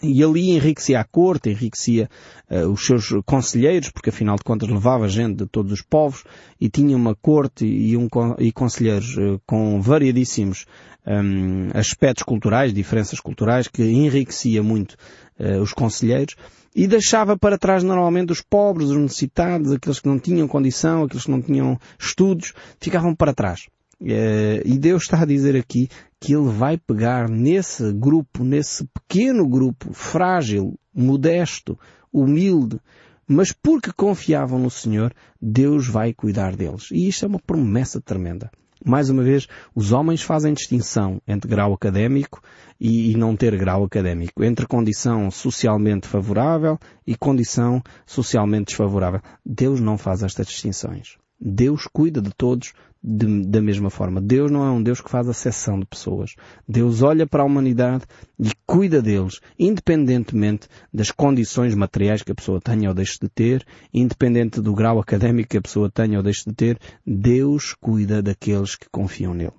E 0.00 0.22
ali 0.22 0.50
enriquecia 0.50 1.00
a 1.00 1.04
corte, 1.04 1.50
enriquecia 1.50 2.08
uh, 2.50 2.68
os 2.68 2.84
seus 2.84 3.12
conselheiros, 3.26 3.90
porque 3.90 4.10
afinal 4.10 4.36
de 4.36 4.44
contas 4.44 4.68
levava 4.68 5.08
gente 5.08 5.36
de 5.36 5.46
todos 5.46 5.72
os 5.72 5.82
povos 5.82 6.24
e 6.60 6.68
tinha 6.68 6.96
uma 6.96 7.14
corte 7.14 7.66
e, 7.66 7.96
um, 7.96 8.08
e 8.38 8.52
conselheiros 8.52 9.16
uh, 9.16 9.40
com 9.46 9.80
variadíssimos 9.80 10.66
um, 11.06 11.68
aspectos 11.74 12.22
culturais, 12.22 12.72
diferenças 12.72 13.20
culturais, 13.20 13.68
que 13.68 13.82
enriquecia 13.82 14.62
muito 14.62 14.96
uh, 15.38 15.60
os 15.60 15.72
conselheiros 15.72 16.36
e 16.74 16.86
deixava 16.86 17.36
para 17.36 17.58
trás 17.58 17.82
normalmente 17.82 18.32
os 18.32 18.40
pobres, 18.40 18.88
os 18.88 18.96
necessitados, 18.96 19.72
aqueles 19.72 20.00
que 20.00 20.08
não 20.08 20.18
tinham 20.18 20.48
condição, 20.48 21.04
aqueles 21.04 21.24
que 21.24 21.30
não 21.30 21.42
tinham 21.42 21.78
estudos, 21.98 22.54
ficavam 22.80 23.14
para 23.14 23.34
trás. 23.34 23.66
E 24.00 24.78
Deus 24.78 25.02
está 25.02 25.22
a 25.22 25.26
dizer 25.26 25.54
aqui 25.54 25.88
que 26.22 26.32
Ele 26.32 26.48
vai 26.48 26.78
pegar 26.78 27.28
nesse 27.28 27.92
grupo, 27.92 28.44
nesse 28.44 28.86
pequeno 28.86 29.44
grupo, 29.44 29.92
frágil, 29.92 30.78
modesto, 30.94 31.76
humilde, 32.12 32.80
mas 33.26 33.50
porque 33.50 33.92
confiavam 33.92 34.60
no 34.60 34.70
Senhor, 34.70 35.12
Deus 35.40 35.88
vai 35.88 36.14
cuidar 36.14 36.54
deles. 36.54 36.88
E 36.92 37.08
isto 37.08 37.24
é 37.24 37.28
uma 37.28 37.40
promessa 37.40 38.00
tremenda. 38.00 38.52
Mais 38.84 39.10
uma 39.10 39.24
vez, 39.24 39.48
os 39.74 39.90
homens 39.90 40.22
fazem 40.22 40.54
distinção 40.54 41.20
entre 41.26 41.50
grau 41.50 41.74
académico 41.74 42.40
e, 42.80 43.16
não 43.16 43.34
ter 43.34 43.56
grau 43.56 43.82
académico, 43.82 44.44
entre 44.44 44.66
condição 44.66 45.28
socialmente 45.28 46.06
favorável 46.06 46.78
e 47.04 47.16
condição 47.16 47.82
socialmente 48.06 48.66
desfavorável. 48.66 49.20
Deus 49.44 49.80
não 49.80 49.98
faz 49.98 50.22
estas 50.22 50.46
distinções. 50.46 51.16
Deus 51.44 51.88
cuida 51.92 52.22
de 52.22 52.30
todos 52.30 52.72
de, 53.02 53.44
da 53.46 53.60
mesma 53.60 53.90
forma. 53.90 54.20
Deus 54.20 54.48
não 54.48 54.64
é 54.64 54.70
um 54.70 54.80
Deus 54.80 55.00
que 55.00 55.10
faz 55.10 55.28
acessão 55.28 55.80
de 55.80 55.84
pessoas. 55.84 56.36
Deus 56.68 57.02
olha 57.02 57.26
para 57.26 57.42
a 57.42 57.46
humanidade 57.46 58.04
e 58.38 58.50
cuida 58.64 59.02
deles, 59.02 59.40
independentemente 59.58 60.68
das 60.94 61.10
condições 61.10 61.74
materiais 61.74 62.22
que 62.22 62.30
a 62.30 62.34
pessoa 62.34 62.60
tenha 62.60 62.88
ou 62.88 62.94
deixe 62.94 63.18
de 63.20 63.28
ter, 63.28 63.66
independente 63.92 64.60
do 64.60 64.72
grau 64.72 65.00
académico 65.00 65.50
que 65.50 65.58
a 65.58 65.62
pessoa 65.62 65.90
tenha 65.90 66.18
ou 66.18 66.22
deixe 66.22 66.44
de 66.48 66.54
ter, 66.54 66.78
Deus 67.04 67.74
cuida 67.74 68.22
daqueles 68.22 68.76
que 68.76 68.86
confiam 68.88 69.34
nele. 69.34 69.52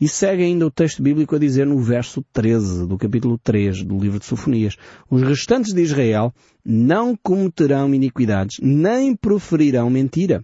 E 0.00 0.08
segue 0.08 0.42
ainda 0.42 0.66
o 0.66 0.70
texto 0.72 1.00
bíblico 1.00 1.36
a 1.36 1.38
dizer 1.38 1.64
no 1.64 1.78
verso 1.78 2.20
13 2.32 2.88
do 2.88 2.98
capítulo 2.98 3.38
3 3.38 3.84
do 3.84 3.96
livro 3.96 4.18
de 4.18 4.26
Sofonias, 4.26 4.76
os 5.08 5.22
restantes 5.22 5.72
de 5.72 5.82
Israel 5.82 6.34
não 6.64 7.16
cometerão 7.16 7.94
iniquidades, 7.94 8.56
nem 8.60 9.14
proferirão 9.14 9.88
mentira 9.88 10.42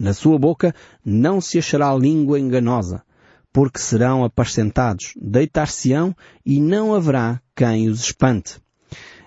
na 0.00 0.14
sua 0.14 0.38
boca 0.38 0.74
não 1.04 1.42
se 1.42 1.58
achará 1.58 1.94
língua 1.94 2.40
enganosa, 2.40 3.02
porque 3.52 3.78
serão 3.78 4.24
apacentados, 4.24 5.12
deitar-se-ão 5.20 6.16
e 6.44 6.58
não 6.58 6.94
haverá 6.94 7.40
quem 7.54 7.86
os 7.88 8.00
espante. 8.00 8.58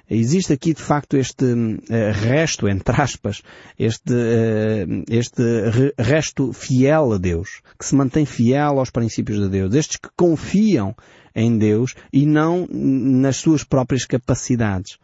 Existe 0.10 0.51
aqui 0.51 0.74
de 0.74 0.82
facto 0.82 1.15
este 1.15 1.46
uh, 1.46 1.77
resto, 2.13 2.68
entre 2.68 3.00
aspas, 3.00 3.44
este, 3.77 4.13
uh, 4.13 5.03
este 5.10 5.42
re 5.70 5.94
resto 5.98 6.51
fiel 6.51 7.13
a 7.13 7.18
Deus, 7.18 7.62
que 7.77 7.86
se 7.86 7.96
mantém 7.96 8.25
fiel 8.25 8.80
aos 8.80 8.89
princípios 8.89 9.39
de 9.39 9.50
Deus, 9.50 9.75
estes 9.75 9.98
que 9.98 10.10
confiam 10.18 10.96
em 11.36 11.58
Deus 11.58 11.96
e 12.12 12.25
não 12.25 12.68
nas 12.70 13.38
suas 13.38 13.63
próprias 13.63 14.06
capacidades 14.06 14.98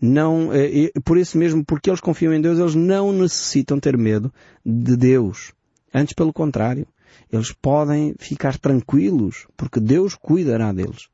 não, 0.00 0.50
eh, 0.52 0.90
por 1.04 1.18
isso 1.18 1.38
mesmo, 1.38 1.64
porque 1.64 1.90
eles 1.90 2.00
confiam 2.00 2.32
em 2.32 2.40
Deus, 2.40 2.58
eles 2.58 2.74
não 2.74 3.12
necessitam 3.12 3.78
ter 3.80 3.96
medo 3.96 4.32
de 4.64 4.96
Deus. 4.96 5.52
Antes, 5.92 6.14
pelo 6.14 6.32
contrário, 6.32 6.86
eles 7.32 7.52
podem 7.52 8.14
ficar 8.18 8.58
tranquilos, 8.58 9.46
porque 9.56 9.80
Deus 9.80 10.14
cuidará 10.14 10.72
deles. 10.72 11.08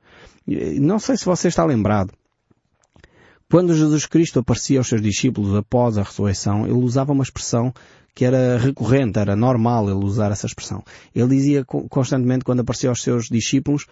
Não 0.80 0.98
sei 0.98 1.16
se 1.16 1.24
você 1.24 1.48
está 1.48 1.64
lembrado. 1.64 2.12
Quando 3.50 3.74
Jesus 3.74 4.06
Cristo 4.06 4.38
aparecia 4.38 4.78
aos 4.78 4.88
seus 4.88 5.02
discípulos 5.02 5.54
após 5.56 5.98
a 5.98 6.02
ressurreição, 6.02 6.64
ele 6.64 6.74
usava 6.74 7.12
uma 7.12 7.24
expressão 7.24 7.74
que 8.14 8.24
era 8.24 8.58
recorrente, 8.58 9.18
era 9.18 9.34
normal 9.34 9.90
ele 9.90 10.04
usar 10.04 10.30
essa 10.30 10.46
expressão. 10.46 10.84
Ele 11.14 11.28
dizia 11.28 11.64
constantemente 11.64 12.44
quando 12.44 12.60
aparecia 12.60 12.90
aos 12.90 13.02
seus 13.02 13.26
discípulos, 13.26 13.86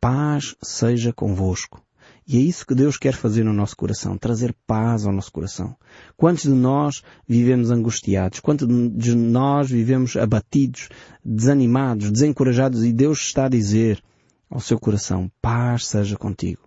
paz 0.00 0.56
seja 0.62 1.12
convosco. 1.12 1.80
E 2.28 2.38
é 2.38 2.40
isso 2.40 2.66
que 2.66 2.74
Deus 2.74 2.96
quer 2.96 3.14
fazer 3.14 3.44
no 3.44 3.52
nosso 3.52 3.76
coração, 3.76 4.18
trazer 4.18 4.52
paz 4.66 5.06
ao 5.06 5.12
nosso 5.12 5.30
coração. 5.30 5.76
Quantos 6.16 6.42
de 6.42 6.50
nós 6.50 7.02
vivemos 7.26 7.70
angustiados? 7.70 8.40
Quantos 8.40 8.66
de 8.66 9.14
nós 9.14 9.70
vivemos 9.70 10.16
abatidos, 10.16 10.88
desanimados, 11.24 12.10
desencorajados 12.10 12.84
e 12.84 12.92
Deus 12.92 13.20
está 13.20 13.46
a 13.46 13.48
dizer 13.48 14.02
ao 14.50 14.58
seu 14.58 14.78
coração, 14.78 15.30
paz 15.40 15.86
seja 15.86 16.16
contigo. 16.16 16.62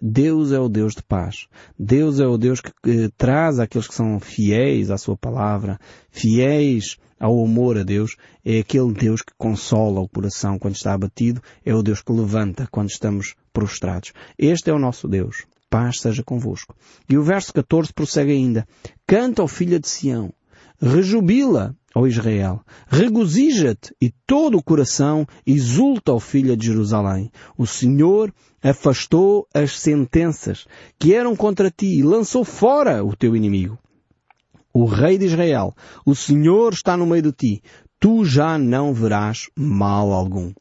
Deus 0.00 0.52
é 0.52 0.58
o 0.58 0.68
Deus 0.68 0.94
de 0.94 1.02
paz. 1.02 1.46
Deus 1.78 2.18
é 2.18 2.26
o 2.26 2.38
Deus 2.38 2.60
que, 2.60 2.70
que 2.82 3.10
traz 3.16 3.58
aqueles 3.58 3.88
que 3.88 3.94
são 3.94 4.18
fiéis 4.18 4.90
à 4.90 4.96
sua 4.96 5.16
palavra, 5.16 5.78
fiéis 6.10 6.96
ao 7.18 7.42
amor 7.44 7.78
a 7.78 7.82
Deus, 7.82 8.16
é 8.44 8.58
aquele 8.58 8.92
Deus 8.92 9.22
que 9.22 9.32
consola 9.36 10.00
o 10.00 10.08
coração 10.08 10.58
quando 10.58 10.74
está 10.74 10.92
abatido, 10.92 11.42
é 11.64 11.74
o 11.74 11.82
Deus 11.82 12.02
que 12.02 12.12
levanta 12.12 12.68
quando 12.70 12.90
estamos 12.90 13.34
prostrados. 13.52 14.12
Este 14.38 14.70
é 14.70 14.72
o 14.72 14.78
nosso 14.78 15.08
Deus. 15.08 15.44
Paz 15.68 16.00
seja 16.00 16.22
convosco. 16.22 16.74
E 17.08 17.16
o 17.16 17.22
verso 17.22 17.52
14 17.52 17.92
prossegue 17.92 18.32
ainda. 18.32 18.66
Canta, 19.06 19.42
ó 19.42 19.48
filha 19.48 19.80
de 19.80 19.88
Sião. 19.88 20.32
rejubila, 20.80 21.74
ó 21.94 22.06
Israel, 22.06 22.60
regozija-te 22.86 23.94
e 24.00 24.12
todo 24.26 24.58
o 24.58 24.62
coração 24.62 25.26
exulta, 25.46 26.12
ó 26.12 26.20
filha 26.20 26.56
de 26.56 26.66
Jerusalém. 26.66 27.32
O 27.56 27.66
Senhor 27.66 28.32
afastou 28.62 29.48
as 29.54 29.78
sentenças 29.78 30.66
que 30.98 31.14
eram 31.14 31.34
contra 31.34 31.70
ti 31.70 31.98
e 31.98 32.02
lançou 32.02 32.44
fora 32.44 33.02
o 33.02 33.16
teu 33.16 33.34
inimigo. 33.34 33.78
O 34.78 34.84
rei 34.84 35.16
de 35.16 35.24
Israel, 35.24 35.74
o 36.04 36.14
Senhor 36.14 36.74
está 36.74 36.98
no 36.98 37.06
meio 37.06 37.22
de 37.22 37.32
ti, 37.32 37.62
tu 37.98 38.26
já 38.26 38.58
não 38.58 38.92
verás 38.92 39.48
mal 39.56 40.12
algum. 40.12 40.52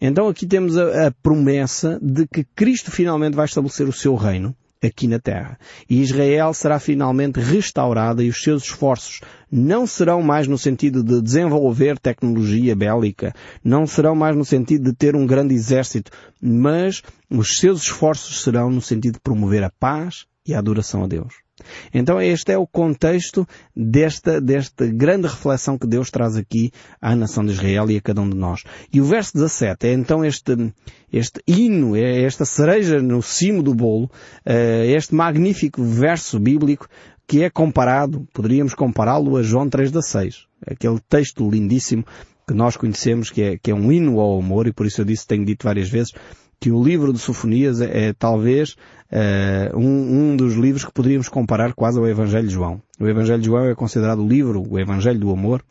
Então 0.00 0.28
aqui 0.28 0.46
temos 0.46 0.78
a, 0.78 1.08
a, 1.08 1.10
promessa 1.10 1.98
de 2.00 2.28
que 2.28 2.44
Cristo 2.54 2.92
finalmente 2.92 3.34
vai 3.34 3.46
estabelecer 3.46 3.88
o 3.88 3.92
seu 3.92 4.14
reino 4.14 4.54
aqui 4.80 5.08
na 5.08 5.18
terra. 5.18 5.58
E 5.88 6.00
Israel 6.00 6.54
será 6.54 6.78
finalmente 6.78 7.40
restaurada 7.40 8.22
e 8.22 8.28
os 8.28 8.40
seus 8.40 8.62
esforços 8.62 9.20
não 9.50 9.84
serão 9.84 10.22
mais 10.22 10.46
no 10.46 10.56
sentido 10.56 11.02
de 11.02 11.20
desenvolver 11.20 11.98
tecnologia 11.98 12.76
bélica, 12.76 13.34
não 13.64 13.84
serão 13.84 14.14
mais 14.14 14.36
no 14.36 14.44
sentido 14.44 14.84
de 14.84 14.96
ter 14.96 15.16
um 15.16 15.26
grande 15.26 15.56
exército, 15.56 16.12
mas 16.40 17.02
os 17.28 17.58
seus 17.58 17.82
esforços 17.82 18.44
serão 18.44 18.70
no 18.70 18.80
sentido 18.80 19.14
de 19.14 19.20
promover 19.20 19.64
a 19.64 19.70
paz 19.70 20.24
e 20.46 20.54
a 20.54 20.60
adoração 20.60 21.02
a 21.02 21.08
Deus. 21.08 21.49
Então 21.92 22.20
este 22.20 22.52
é 22.52 22.58
o 22.58 22.66
contexto 22.66 23.46
desta, 23.74 24.40
desta 24.40 24.86
grande 24.86 25.26
reflexão 25.26 25.78
que 25.78 25.86
Deus 25.86 26.10
traz 26.10 26.36
aqui 26.36 26.70
à 27.00 27.14
nação 27.14 27.44
de 27.44 27.52
Israel 27.52 27.90
e 27.90 27.96
a 27.96 28.00
cada 28.00 28.20
um 28.20 28.28
de 28.28 28.36
nós. 28.36 28.64
E 28.92 29.00
o 29.00 29.04
verso 29.04 29.34
17 29.34 29.86
é 29.86 29.92
então 29.92 30.24
este, 30.24 30.72
este 31.12 31.40
hino, 31.46 31.96
é 31.96 32.22
esta 32.22 32.44
cereja 32.44 33.00
no 33.00 33.22
cimo 33.22 33.62
do 33.62 33.74
bolo, 33.74 34.10
é 34.44 34.86
este 34.92 35.14
magnífico 35.14 35.82
verso 35.82 36.38
bíblico 36.38 36.88
que 37.26 37.44
é 37.44 37.50
comparado, 37.50 38.26
poderíamos 38.32 38.74
compará-lo 38.74 39.36
a 39.36 39.42
João 39.42 39.70
3,6. 39.70 40.46
Aquele 40.66 40.98
texto 41.08 41.48
lindíssimo 41.48 42.04
que 42.44 42.52
nós 42.52 42.76
conhecemos 42.76 43.30
que 43.30 43.40
é, 43.40 43.56
que 43.56 43.70
é 43.70 43.74
um 43.74 43.92
hino 43.92 44.18
ao 44.18 44.40
amor 44.40 44.66
e 44.66 44.72
por 44.72 44.84
isso 44.84 45.00
eu 45.00 45.04
disse, 45.04 45.28
tenho 45.28 45.44
dito 45.44 45.64
várias 45.64 45.88
vezes, 45.88 46.12
que 46.60 46.70
o 46.70 46.84
livro 46.84 47.12
de 47.12 47.18
Sofonias 47.18 47.80
é, 47.80 48.08
é 48.08 48.12
talvez 48.12 48.76
uh, 49.10 49.76
um, 49.76 50.32
um, 50.32 50.36
dos 50.36 50.54
livros 50.54 50.84
que 50.84 50.92
poderíamos 50.92 51.28
comparar 51.28 51.72
quase 51.72 51.98
ao 51.98 52.06
Evangelho 52.06 52.46
de 52.46 52.54
João. 52.54 52.82
O 53.00 53.08
Evangelho 53.08 53.40
de 53.40 53.46
João 53.46 53.64
é 53.64 53.74
considerado 53.74 54.22
o 54.22 54.28
livro, 54.28 54.62
o 54.68 54.78
Evangelho 54.78 55.18
do 55.18 55.30
Amor. 55.30 55.64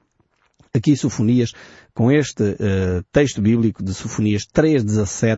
Aqui 0.74 0.96
Sofonias, 0.96 1.53
com 1.93 2.12
este 2.12 2.43
uh, 2.43 3.03
texto 3.12 3.41
bíblico 3.41 3.84
de 3.84 3.93
Sofonias 3.93 4.46
3.17, 4.46 5.38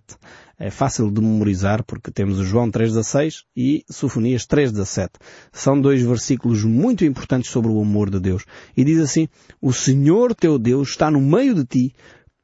é 0.58 0.70
fácil 0.70 1.10
de 1.10 1.22
memorizar 1.22 1.84
porque 1.84 2.12
temos 2.12 2.38
o 2.38 2.46
João 2.46 2.70
3.16 2.70 3.44
e 3.56 3.84
Sofonias 3.90 4.46
3.17. 4.46 5.10
São 5.52 5.80
dois 5.80 6.02
versículos 6.02 6.64
muito 6.64 7.04
importantes 7.04 7.50
sobre 7.50 7.72
o 7.72 7.82
amor 7.82 8.10
de 8.10 8.20
Deus. 8.20 8.46
E 8.76 8.84
diz 8.84 9.00
assim, 9.00 9.28
o 9.62 9.74
Senhor 9.74 10.36
teu 10.36 10.60
Deus 10.60 10.90
está 10.90 11.10
no 11.10 11.20
meio 11.20 11.56
de 11.56 11.66
ti, 11.66 11.96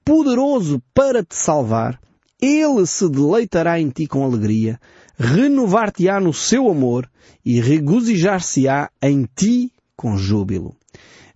poderoso 0.04 0.82
para 0.94 1.24
te 1.24 1.36
salvar, 1.36 2.00
ele 2.42 2.86
se 2.86 3.10
deleitará 3.10 3.80
em 3.80 3.90
ti 3.90 4.08
com 4.08 4.24
alegria, 4.24 4.80
renovar-te-á 5.18 6.20
no 6.20 6.34
seu 6.34 6.70
amor 6.70 7.10
e 7.44 7.60
regozijar-se-á 7.60 8.90
em 9.02 9.28
ti 9.36 9.72
com 9.96 10.18
júbilo. 10.18 10.76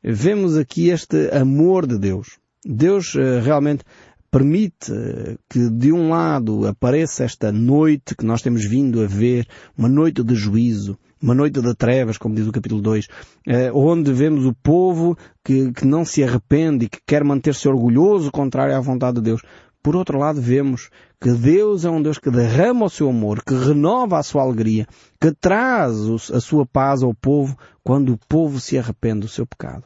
Vemos 0.04 0.58
aqui 0.58 0.90
este 0.90 1.30
amor 1.32 1.88
de 1.88 1.98
Deus. 1.98 2.40
Deus 2.64 3.16
uh, 3.16 3.40
realmente 3.44 3.84
permite 4.30 4.92
uh, 4.92 5.38
que 5.50 5.70
de 5.70 5.92
um 5.92 6.10
lado 6.10 6.68
apareça 6.68 7.24
esta 7.24 7.52
noite 7.52 8.16
que 8.16 8.26
nós 8.26 8.42
temos 8.42 8.66
vindo 8.66 9.02
a 9.02 9.08
ver, 9.08 9.48
uma 9.78 9.90
noite 9.90 10.24
de 10.24 10.36
juízo, 10.36 10.98
uma 11.22 11.36
noite 11.36 11.62
de 11.62 11.76
trevas, 11.76 12.18
como 12.18 12.34
diz 12.34 12.48
o 12.48 12.52
capítulo 12.52 12.82
2, 12.82 13.08
eh, 13.48 13.72
onde 13.74 14.12
vemos 14.12 14.44
o 14.44 14.54
povo 14.54 15.16
que, 15.44 15.72
que 15.72 15.86
não 15.86 16.04
se 16.04 16.24
arrepende 16.24 16.86
e 16.86 16.90
que 16.90 16.98
quer 17.06 17.24
manter-se 17.24 17.68
orgulhoso 17.68 18.32
contrário 18.32 18.76
à 18.76 18.80
vontade 18.80 19.18
de 19.18 19.22
Deus. 19.22 19.42
Por 19.84 19.96
outro 19.96 20.20
lado, 20.20 20.40
vemos 20.40 20.90
que 21.20 21.32
Deus 21.32 21.86
é 21.86 21.90
um 21.90 22.02
Deus 22.02 22.20
que 22.20 22.30
derrama 22.30 22.86
o 22.86 22.90
seu 22.90 23.10
amor, 23.10 23.44
que 23.44 23.54
renova 23.54 24.20
a 24.20 24.24
sua 24.24 24.44
alegria, 24.44 24.88
que 25.20 25.32
traz 25.32 25.96
a 26.32 26.40
sua 26.40 26.66
paz 26.66 27.02
ao 27.02 27.14
povo 27.16 27.58
quando 27.84 28.14
o 28.14 28.20
povo 28.28 28.60
se 28.60 28.78
arrepende 28.78 29.22
do 29.22 29.28
seu 29.28 29.46
pecado. 29.46 29.84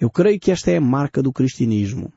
Eu 0.00 0.10
creio 0.10 0.38
que 0.38 0.52
esta 0.52 0.70
é 0.70 0.76
a 0.76 0.80
marca 0.80 1.20
do 1.20 1.32
cristianismo. 1.32 2.12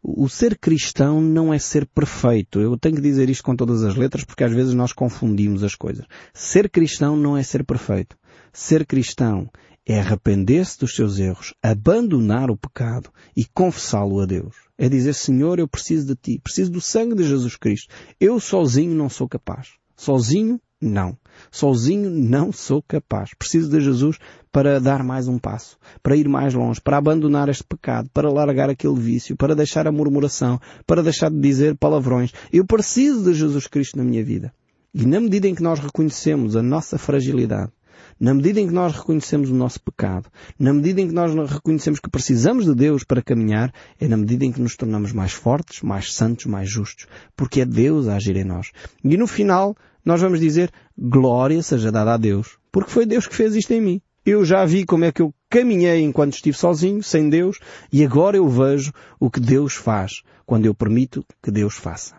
O 0.00 0.28
ser 0.28 0.56
cristão 0.56 1.20
não 1.20 1.52
é 1.52 1.58
ser 1.58 1.84
perfeito. 1.86 2.60
Eu 2.60 2.78
tenho 2.78 2.94
que 2.94 3.00
dizer 3.00 3.28
isto 3.28 3.42
com 3.42 3.56
todas 3.56 3.82
as 3.82 3.96
letras 3.96 4.22
porque 4.22 4.44
às 4.44 4.52
vezes 4.52 4.72
nós 4.72 4.92
confundimos 4.92 5.64
as 5.64 5.74
coisas. 5.74 6.06
Ser 6.32 6.70
cristão 6.70 7.16
não 7.16 7.36
é 7.36 7.42
ser 7.42 7.64
perfeito. 7.64 8.16
Ser 8.52 8.86
cristão 8.86 9.50
é 9.86 10.00
arrepender-se 10.00 10.78
dos 10.78 10.94
seus 10.94 11.18
erros, 11.18 11.54
abandonar 11.62 12.50
o 12.50 12.56
pecado 12.56 13.10
e 13.36 13.44
confessá-lo 13.44 14.20
a 14.20 14.26
Deus. 14.26 14.54
É 14.78 14.88
dizer, 14.88 15.14
Senhor, 15.14 15.58
eu 15.58 15.68
preciso 15.68 16.06
de 16.06 16.16
Ti, 16.16 16.40
preciso 16.42 16.70
do 16.70 16.80
sangue 16.80 17.14
de 17.14 17.24
Jesus 17.24 17.56
Cristo. 17.56 17.92
Eu 18.18 18.40
sozinho 18.40 18.94
não 18.94 19.08
sou 19.08 19.28
capaz. 19.28 19.68
Sozinho, 19.96 20.60
não. 20.80 21.16
Sozinho 21.50 22.10
não 22.10 22.52
sou 22.52 22.82
capaz. 22.82 23.30
Preciso 23.38 23.70
de 23.70 23.80
Jesus 23.80 24.18
para 24.50 24.80
dar 24.80 25.02
mais 25.02 25.28
um 25.28 25.38
passo, 25.38 25.78
para 26.02 26.16
ir 26.16 26.28
mais 26.28 26.54
longe, 26.54 26.80
para 26.80 26.96
abandonar 26.96 27.48
este 27.48 27.64
pecado, 27.64 28.08
para 28.12 28.30
largar 28.30 28.70
aquele 28.70 28.98
vício, 28.98 29.36
para 29.36 29.54
deixar 29.54 29.86
a 29.86 29.92
murmuração, 29.92 30.60
para 30.86 31.02
deixar 31.02 31.30
de 31.30 31.40
dizer 31.40 31.76
palavrões. 31.76 32.32
Eu 32.52 32.64
preciso 32.64 33.24
de 33.24 33.34
Jesus 33.34 33.66
Cristo 33.66 33.98
na 33.98 34.04
minha 34.04 34.24
vida. 34.24 34.52
E 34.92 35.04
na 35.04 35.20
medida 35.20 35.48
em 35.48 35.54
que 35.54 35.62
nós 35.62 35.80
reconhecemos 35.80 36.54
a 36.54 36.62
nossa 36.62 36.96
fragilidade, 36.96 37.72
na 38.18 38.34
medida 38.34 38.60
em 38.60 38.66
que 38.66 38.72
nós 38.72 38.92
reconhecemos 38.92 39.50
o 39.50 39.54
nosso 39.54 39.80
pecado, 39.80 40.28
na 40.58 40.72
medida 40.72 41.00
em 41.00 41.08
que 41.08 41.14
nós 41.14 41.34
reconhecemos 41.50 42.00
que 42.00 42.10
precisamos 42.10 42.64
de 42.64 42.74
Deus 42.74 43.04
para 43.04 43.22
caminhar, 43.22 43.72
é 44.00 44.08
na 44.08 44.16
medida 44.16 44.44
em 44.44 44.52
que 44.52 44.60
nos 44.60 44.76
tornamos 44.76 45.12
mais 45.12 45.32
fortes, 45.32 45.82
mais 45.82 46.12
santos, 46.12 46.46
mais 46.46 46.70
justos, 46.70 47.06
porque 47.36 47.60
é 47.60 47.64
Deus 47.64 48.08
a 48.08 48.16
agir 48.16 48.36
em 48.36 48.44
nós. 48.44 48.70
E 49.02 49.16
no 49.16 49.26
final, 49.26 49.76
nós 50.04 50.20
vamos 50.20 50.40
dizer, 50.40 50.70
glória 50.96 51.62
seja 51.62 51.90
dada 51.90 52.14
a 52.14 52.16
Deus, 52.16 52.58
porque 52.70 52.90
foi 52.90 53.06
Deus 53.06 53.26
que 53.26 53.34
fez 53.34 53.54
isto 53.54 53.72
em 53.72 53.80
mim. 53.80 54.00
Eu 54.24 54.44
já 54.44 54.64
vi 54.64 54.86
como 54.86 55.04
é 55.04 55.12
que 55.12 55.20
eu 55.20 55.34
caminhei 55.50 56.00
enquanto 56.00 56.34
estive 56.34 56.56
sozinho, 56.56 57.02
sem 57.02 57.28
Deus, 57.28 57.58
e 57.92 58.04
agora 58.04 58.36
eu 58.36 58.48
vejo 58.48 58.92
o 59.20 59.30
que 59.30 59.38
Deus 59.38 59.74
faz 59.74 60.22
quando 60.46 60.66
eu 60.66 60.74
permito 60.74 61.24
que 61.42 61.50
Deus 61.50 61.74
faça. 61.74 62.16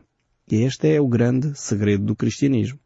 E 0.49 0.57
este 0.57 0.93
é 0.93 1.01
o 1.01 1.07
grande 1.07 1.57
segredo 1.57 2.05
do 2.05 2.15
cristianismo. 2.15 2.79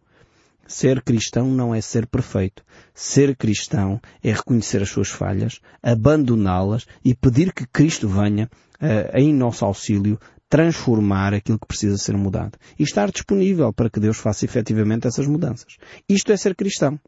Ser 0.69 1.01
cristão 1.01 1.49
não 1.49 1.73
é 1.73 1.81
ser 1.81 2.05
perfeito. 2.05 2.63
Ser 2.93 3.35
cristão 3.35 3.99
é 4.23 4.31
reconhecer 4.31 4.83
as 4.83 4.89
suas 4.89 5.09
falhas, 5.09 5.59
abandoná-las 5.81 6.85
e 7.03 7.15
pedir 7.15 7.51
que 7.51 7.65
Cristo 7.65 8.07
venha 8.07 8.47
uh, 8.79 9.17
em 9.17 9.33
nosso 9.33 9.65
auxílio 9.65 10.19
transformar 10.47 11.33
aquilo 11.33 11.57
que 11.57 11.65
precisa 11.65 11.97
ser 11.97 12.15
mudado. 12.15 12.55
E 12.77 12.83
estar 12.83 13.11
disponível 13.11 13.73
para 13.73 13.89
que 13.89 13.99
Deus 13.99 14.17
faça 14.17 14.45
efetivamente 14.45 15.07
essas 15.07 15.25
mudanças. 15.25 15.77
Isto 16.07 16.31
é 16.31 16.37
ser 16.37 16.53
cristão. 16.53 16.99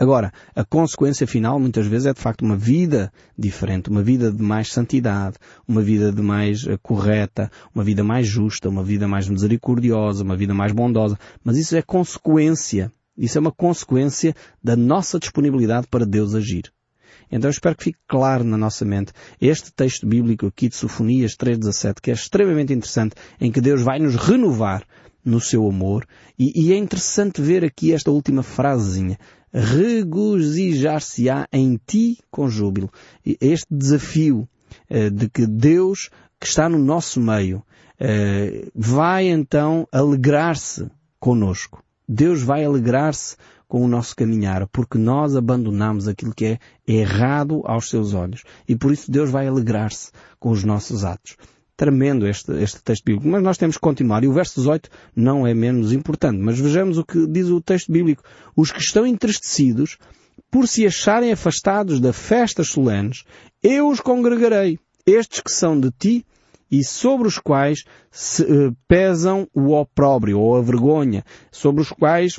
Agora, 0.00 0.32
a 0.56 0.64
consequência 0.64 1.26
final 1.26 1.60
muitas 1.60 1.86
vezes 1.86 2.06
é 2.06 2.14
de 2.14 2.20
facto 2.20 2.40
uma 2.40 2.56
vida 2.56 3.12
diferente, 3.38 3.90
uma 3.90 4.02
vida 4.02 4.32
de 4.32 4.42
mais 4.42 4.72
santidade, 4.72 5.36
uma 5.68 5.82
vida 5.82 6.10
de 6.10 6.22
mais 6.22 6.64
uh, 6.64 6.78
correta, 6.82 7.50
uma 7.74 7.84
vida 7.84 8.02
mais 8.02 8.26
justa, 8.26 8.70
uma 8.70 8.82
vida 8.82 9.06
mais 9.06 9.28
misericordiosa, 9.28 10.24
uma 10.24 10.38
vida 10.38 10.54
mais 10.54 10.72
bondosa. 10.72 11.18
Mas 11.44 11.58
isso 11.58 11.76
é 11.76 11.82
consequência. 11.82 12.90
Isso 13.14 13.36
é 13.36 13.42
uma 13.42 13.52
consequência 13.52 14.34
da 14.64 14.74
nossa 14.74 15.18
disponibilidade 15.18 15.86
para 15.86 16.06
Deus 16.06 16.34
agir. 16.34 16.72
Então 17.30 17.48
eu 17.48 17.52
espero 17.52 17.76
que 17.76 17.84
fique 17.84 17.98
claro 18.08 18.42
na 18.42 18.56
nossa 18.56 18.86
mente 18.86 19.12
este 19.38 19.70
texto 19.70 20.06
bíblico 20.06 20.46
aqui 20.46 20.70
de 20.70 20.76
Sofonias 20.76 21.36
3.17, 21.36 21.96
que 22.00 22.10
é 22.10 22.14
extremamente 22.14 22.72
interessante, 22.72 23.16
em 23.38 23.52
que 23.52 23.60
Deus 23.60 23.82
vai 23.82 23.98
nos 23.98 24.16
renovar 24.16 24.82
no 25.22 25.38
seu 25.38 25.68
amor. 25.68 26.06
E, 26.38 26.68
e 26.68 26.72
é 26.72 26.76
interessante 26.78 27.42
ver 27.42 27.66
aqui 27.66 27.92
esta 27.92 28.10
última 28.10 28.42
frasezinha 28.42 29.18
regozijar-se-á 29.52 31.46
em 31.52 31.78
ti 31.84 32.18
com 32.30 32.48
júbilo. 32.48 32.90
Este 33.40 33.66
desafio 33.70 34.48
uh, 34.90 35.10
de 35.10 35.28
que 35.28 35.46
Deus, 35.46 36.10
que 36.38 36.46
está 36.46 36.68
no 36.68 36.78
nosso 36.78 37.20
meio, 37.20 37.58
uh, 37.58 38.70
vai 38.74 39.28
então 39.28 39.86
alegrar-se 39.92 40.90
conosco. 41.18 41.82
Deus 42.08 42.42
vai 42.42 42.64
alegrar-se 42.64 43.36
com 43.68 43.84
o 43.84 43.88
nosso 43.88 44.16
caminhar, 44.16 44.66
porque 44.68 44.98
nós 44.98 45.36
abandonamos 45.36 46.08
aquilo 46.08 46.34
que 46.34 46.44
é 46.44 46.58
errado 46.86 47.62
aos 47.64 47.88
seus 47.88 48.14
olhos. 48.14 48.42
E 48.66 48.74
por 48.74 48.90
isso 48.90 49.10
Deus 49.10 49.30
vai 49.30 49.46
alegrar-se 49.46 50.10
com 50.40 50.50
os 50.50 50.64
nossos 50.64 51.04
atos 51.04 51.36
tremendo 51.80 52.28
este, 52.28 52.52
este 52.62 52.82
texto 52.82 53.06
bíblico. 53.06 53.26
Mas 53.26 53.42
nós 53.42 53.56
temos 53.56 53.76
que 53.76 53.80
continuar. 53.80 54.22
E 54.22 54.28
o 54.28 54.34
verso 54.34 54.60
18 54.60 54.90
não 55.16 55.46
é 55.46 55.54
menos 55.54 55.94
importante. 55.94 56.38
Mas 56.38 56.60
vejamos 56.60 56.98
o 56.98 57.04
que 57.04 57.26
diz 57.26 57.48
o 57.48 57.58
texto 57.58 57.90
bíblico. 57.90 58.22
Os 58.54 58.70
que 58.70 58.80
estão 58.80 59.06
entristecidos, 59.06 59.96
por 60.50 60.68
se 60.68 60.86
acharem 60.86 61.32
afastados 61.32 61.98
da 61.98 62.12
festas 62.12 62.68
solenes, 62.68 63.24
eu 63.62 63.88
os 63.88 63.98
congregarei. 63.98 64.78
Estes 65.06 65.40
que 65.40 65.50
são 65.50 65.80
de 65.80 65.90
ti 65.90 66.26
e 66.70 66.84
sobre 66.84 67.26
os 67.26 67.38
quais 67.38 67.84
se, 68.10 68.42
uh, 68.42 68.76
pesam 68.86 69.48
o 69.54 69.72
opróbrio 69.72 70.38
ou 70.38 70.58
a 70.58 70.62
vergonha, 70.62 71.24
sobre 71.50 71.80
os 71.80 71.88
quais 71.88 72.38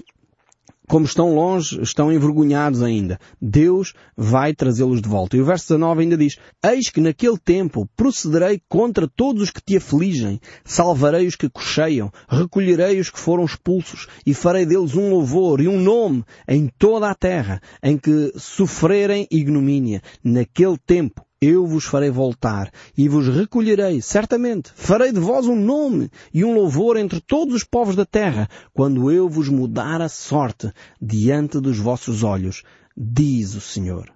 como 0.91 1.05
estão 1.05 1.33
longe, 1.33 1.81
estão 1.81 2.11
envergonhados 2.11 2.83
ainda. 2.83 3.17
Deus 3.41 3.93
vai 4.13 4.53
trazê-los 4.53 5.01
de 5.01 5.07
volta. 5.07 5.37
E 5.37 5.41
o 5.41 5.45
verso 5.45 5.69
19 5.69 6.01
ainda 6.01 6.17
diz, 6.17 6.37
Eis 6.61 6.89
que 6.89 6.99
naquele 6.99 7.37
tempo 7.37 7.87
procederei 7.95 8.61
contra 8.67 9.07
todos 9.07 9.43
os 9.43 9.51
que 9.51 9.61
te 9.61 9.77
afligem, 9.77 10.41
salvarei 10.65 11.25
os 11.25 11.37
que 11.37 11.49
cocheiam, 11.49 12.11
recolherei 12.27 12.99
os 12.99 13.09
que 13.09 13.17
foram 13.17 13.45
expulsos, 13.45 14.05
e 14.25 14.33
farei 14.33 14.65
deles 14.65 14.93
um 14.93 15.11
louvor 15.11 15.61
e 15.61 15.67
um 15.69 15.79
nome 15.79 16.25
em 16.45 16.67
toda 16.77 17.09
a 17.09 17.15
terra, 17.15 17.61
em 17.81 17.97
que 17.97 18.33
sofrerem 18.35 19.25
ignomínia. 19.31 20.01
Naquele 20.21 20.77
tempo 20.77 21.25
eu 21.41 21.65
vos 21.65 21.85
farei 21.85 22.11
voltar 22.11 22.71
e 22.95 23.09
vos 23.09 23.27
recolherei, 23.27 23.99
certamente. 23.99 24.71
Farei 24.75 25.11
de 25.11 25.19
vós 25.19 25.47
um 25.47 25.55
nome 25.55 26.11
e 26.31 26.45
um 26.45 26.53
louvor 26.53 26.97
entre 26.97 27.19
todos 27.19 27.55
os 27.55 27.63
povos 27.63 27.95
da 27.95 28.05
terra, 28.05 28.47
quando 28.71 29.11
eu 29.11 29.27
vos 29.27 29.49
mudar 29.49 30.01
a 30.01 30.07
sorte 30.07 30.71
diante 31.01 31.59
dos 31.59 31.79
vossos 31.79 32.21
olhos, 32.21 32.61
diz 32.95 33.55
o 33.55 33.61
Senhor. 33.61 34.11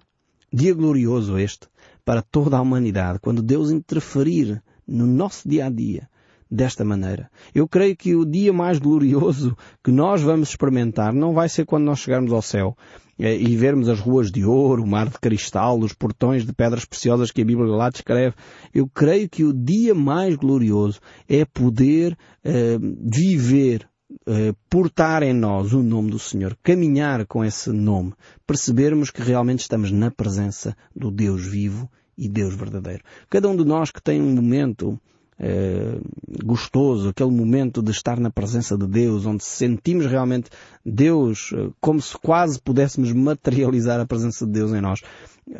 Dia 0.52 0.72
glorioso 0.72 1.36
este 1.36 1.66
para 2.04 2.22
toda 2.22 2.56
a 2.56 2.62
humanidade, 2.62 3.18
quando 3.18 3.42
Deus 3.42 3.72
interferir 3.72 4.62
no 4.86 5.04
nosso 5.04 5.48
dia 5.48 5.66
a 5.66 5.70
dia 5.70 6.08
desta 6.48 6.84
maneira. 6.84 7.28
Eu 7.52 7.66
creio 7.66 7.96
que 7.96 8.14
o 8.14 8.24
dia 8.24 8.52
mais 8.52 8.78
glorioso 8.78 9.56
que 9.82 9.90
nós 9.90 10.22
vamos 10.22 10.50
experimentar 10.50 11.12
não 11.12 11.34
vai 11.34 11.48
ser 11.48 11.66
quando 11.66 11.86
nós 11.86 11.98
chegarmos 11.98 12.32
ao 12.32 12.40
céu 12.40 12.76
e 13.18 13.56
vermos 13.56 13.88
as 13.88 13.98
ruas 13.98 14.30
de 14.30 14.44
ouro, 14.44 14.82
o 14.82 14.86
mar 14.86 15.08
de 15.08 15.18
cristal, 15.18 15.78
os 15.78 15.92
portões 15.92 16.44
de 16.44 16.52
pedras 16.52 16.84
preciosas 16.84 17.30
que 17.30 17.42
a 17.42 17.44
Bíblia 17.44 17.68
lá 17.68 17.88
descreve. 17.88 18.34
Eu 18.74 18.86
creio 18.86 19.28
que 19.28 19.42
o 19.42 19.52
dia 19.52 19.94
mais 19.94 20.36
glorioso 20.36 21.00
é 21.28 21.44
poder 21.44 22.16
eh, 22.44 22.78
viver 22.78 23.88
eh, 24.26 24.52
portar 24.68 25.22
em 25.22 25.32
nós 25.32 25.72
o 25.72 25.82
nome 25.82 26.10
do 26.10 26.18
Senhor, 26.18 26.56
caminhar 26.62 27.26
com 27.26 27.44
esse 27.44 27.70
nome, 27.70 28.12
percebermos 28.46 29.10
que 29.10 29.22
realmente 29.22 29.60
estamos 29.60 29.90
na 29.90 30.10
presença 30.10 30.76
do 30.94 31.10
Deus 31.10 31.44
vivo 31.46 31.90
e 32.16 32.28
Deus 32.28 32.54
verdadeiro. 32.54 33.02
Cada 33.30 33.48
um 33.48 33.56
de 33.56 33.64
nós 33.64 33.90
que 33.90 34.02
tem 34.02 34.20
um 34.20 34.34
momento 34.34 35.00
eh, 35.38 35.98
gostoso, 36.44 37.08
aquele 37.08 37.30
momento 37.30 37.82
de 37.82 37.90
estar 37.90 38.18
na 38.18 38.30
presença 38.30 38.76
de 38.76 38.86
Deus, 38.86 39.26
onde 39.26 39.44
sentimos 39.44 40.06
realmente 40.06 40.50
Deus 40.84 41.50
eh, 41.54 41.70
como 41.80 42.00
se 42.00 42.16
quase 42.18 42.60
pudéssemos 42.60 43.12
materializar 43.12 44.00
a 44.00 44.06
presença 44.06 44.46
de 44.46 44.52
Deus 44.52 44.72
em 44.72 44.80
nós, 44.80 45.00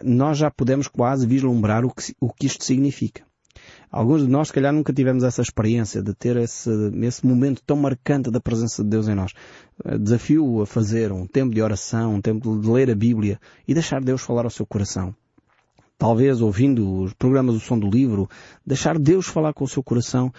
nós 0.02 0.38
já 0.38 0.50
podemos 0.50 0.88
quase 0.88 1.26
vislumbrar 1.26 1.84
o 1.84 1.90
que, 1.90 2.14
o 2.20 2.32
que 2.32 2.46
isto 2.46 2.64
significa. 2.64 3.22
Alguns 3.90 4.22
de 4.22 4.28
nós, 4.28 4.48
se 4.48 4.54
calhar, 4.54 4.72
nunca 4.72 4.92
tivemos 4.92 5.22
essa 5.22 5.40
experiência 5.40 6.02
de 6.02 6.12
ter 6.12 6.36
esse, 6.36 6.70
esse 7.02 7.26
momento 7.26 7.62
tão 7.64 7.76
marcante 7.76 8.30
da 8.30 8.40
presença 8.40 8.82
de 8.82 8.90
Deus 8.90 9.08
em 9.08 9.14
nós. 9.14 9.32
Eh, 9.84 9.98
desafio 9.98 10.62
a 10.62 10.66
fazer 10.66 11.12
um 11.12 11.26
tempo 11.26 11.54
de 11.54 11.62
oração, 11.62 12.14
um 12.14 12.20
tempo 12.20 12.58
de 12.58 12.68
ler 12.68 12.90
a 12.90 12.94
Bíblia 12.94 13.38
e 13.66 13.74
deixar 13.74 14.02
Deus 14.02 14.22
falar 14.22 14.44
ao 14.44 14.50
seu 14.50 14.66
coração 14.66 15.14
talvez 15.98 16.40
ouvindo 16.40 17.02
os 17.02 17.12
programas 17.14 17.54
do 17.54 17.60
Som 17.60 17.78
do 17.78 17.88
Livro, 17.88 18.28
deixar 18.64 18.98
Deus 18.98 19.26
falar 19.26 19.52
com 19.52 19.64
o 19.64 19.68
seu 19.68 19.82
coração, 19.82 20.32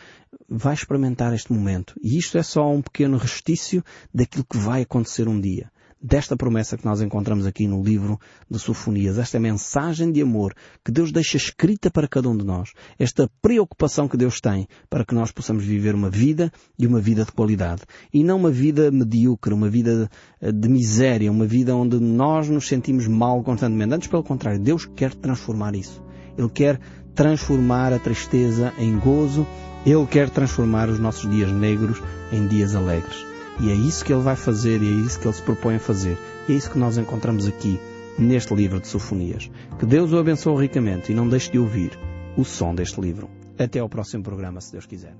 vai 0.47 0.73
experimentar 0.73 1.33
este 1.33 1.51
momento. 1.51 1.93
E 2.01 2.17
isto 2.17 2.37
é 2.37 2.43
só 2.43 2.69
um 2.71 2.81
pequeno 2.81 3.17
restício 3.17 3.83
daquilo 4.13 4.45
que 4.45 4.57
vai 4.57 4.81
acontecer 4.81 5.27
um 5.27 5.39
dia 5.39 5.71
desta 6.01 6.35
promessa 6.35 6.77
que 6.77 6.85
nós 6.85 7.01
encontramos 7.01 7.45
aqui 7.45 7.67
no 7.67 7.83
livro 7.83 8.19
de 8.49 8.59
Sofonias, 8.59 9.17
esta 9.17 9.39
mensagem 9.39 10.11
de 10.11 10.21
amor 10.21 10.53
que 10.83 10.91
Deus 10.91 11.11
deixa 11.11 11.37
escrita 11.37 11.89
para 11.89 12.07
cada 12.07 12.29
um 12.29 12.37
de 12.37 12.45
nós, 12.45 12.71
esta 12.99 13.29
preocupação 13.41 14.07
que 14.07 14.17
Deus 14.17 14.39
tem 14.39 14.67
para 14.89 15.03
que 15.03 15.15
nós 15.15 15.31
possamos 15.31 15.63
viver 15.63 15.95
uma 15.95 16.09
vida 16.09 16.51
e 16.77 16.85
uma 16.85 16.99
vida 16.99 17.25
de 17.25 17.31
qualidade. 17.31 17.81
E 18.13 18.23
não 18.23 18.37
uma 18.37 18.51
vida 18.51 18.91
medíocre, 18.91 19.53
uma 19.53 19.69
vida 19.69 20.09
eh, 20.39 20.51
de 20.51 20.69
miséria, 20.69 21.31
uma 21.31 21.45
vida 21.45 21.75
onde 21.75 21.99
nós 21.99 22.47
nos 22.47 22.67
sentimos 22.67 23.07
mal 23.07 23.43
constantemente. 23.43 23.93
Antes, 23.93 24.07
pelo 24.07 24.23
contrário, 24.23 24.59
Deus 24.59 24.85
quer 24.85 25.13
transformar 25.13 25.75
isso. 25.75 26.03
Ele 26.37 26.49
quer 26.49 26.79
transformar 27.15 27.91
a 27.93 27.99
tristeza 27.99 28.71
em 28.77 28.97
gozo, 28.99 29.47
Ele 29.85 30.05
quer 30.05 30.29
transformar 30.29 30.87
os 30.87 30.99
nossos 30.99 31.29
dias 31.29 31.51
negros 31.51 32.01
em 32.31 32.47
dias 32.47 32.75
alegres. 32.75 33.36
E 33.59 33.71
é 33.71 33.73
isso 33.73 34.05
que 34.05 34.13
ele 34.13 34.21
vai 34.21 34.35
fazer 34.35 34.81
e 34.81 34.87
é 34.87 35.05
isso 35.05 35.19
que 35.19 35.27
ele 35.27 35.33
se 35.33 35.41
propõe 35.41 35.75
a 35.75 35.79
fazer. 35.79 36.17
E 36.47 36.53
é 36.53 36.55
isso 36.55 36.69
que 36.69 36.77
nós 36.77 36.97
encontramos 36.97 37.47
aqui 37.47 37.79
neste 38.17 38.53
livro 38.53 38.79
de 38.79 38.87
Sofonias. 38.87 39.49
Que 39.79 39.85
Deus 39.85 40.13
o 40.13 40.17
abençoe 40.17 40.61
ricamente 40.61 41.11
e 41.11 41.15
não 41.15 41.27
deixe 41.27 41.51
de 41.51 41.59
ouvir 41.59 41.97
o 42.37 42.43
som 42.43 42.73
deste 42.73 43.01
livro. 43.01 43.29
Até 43.57 43.79
ao 43.79 43.89
próximo 43.89 44.23
programa, 44.23 44.61
se 44.61 44.71
Deus 44.71 44.85
quiser. 44.85 45.15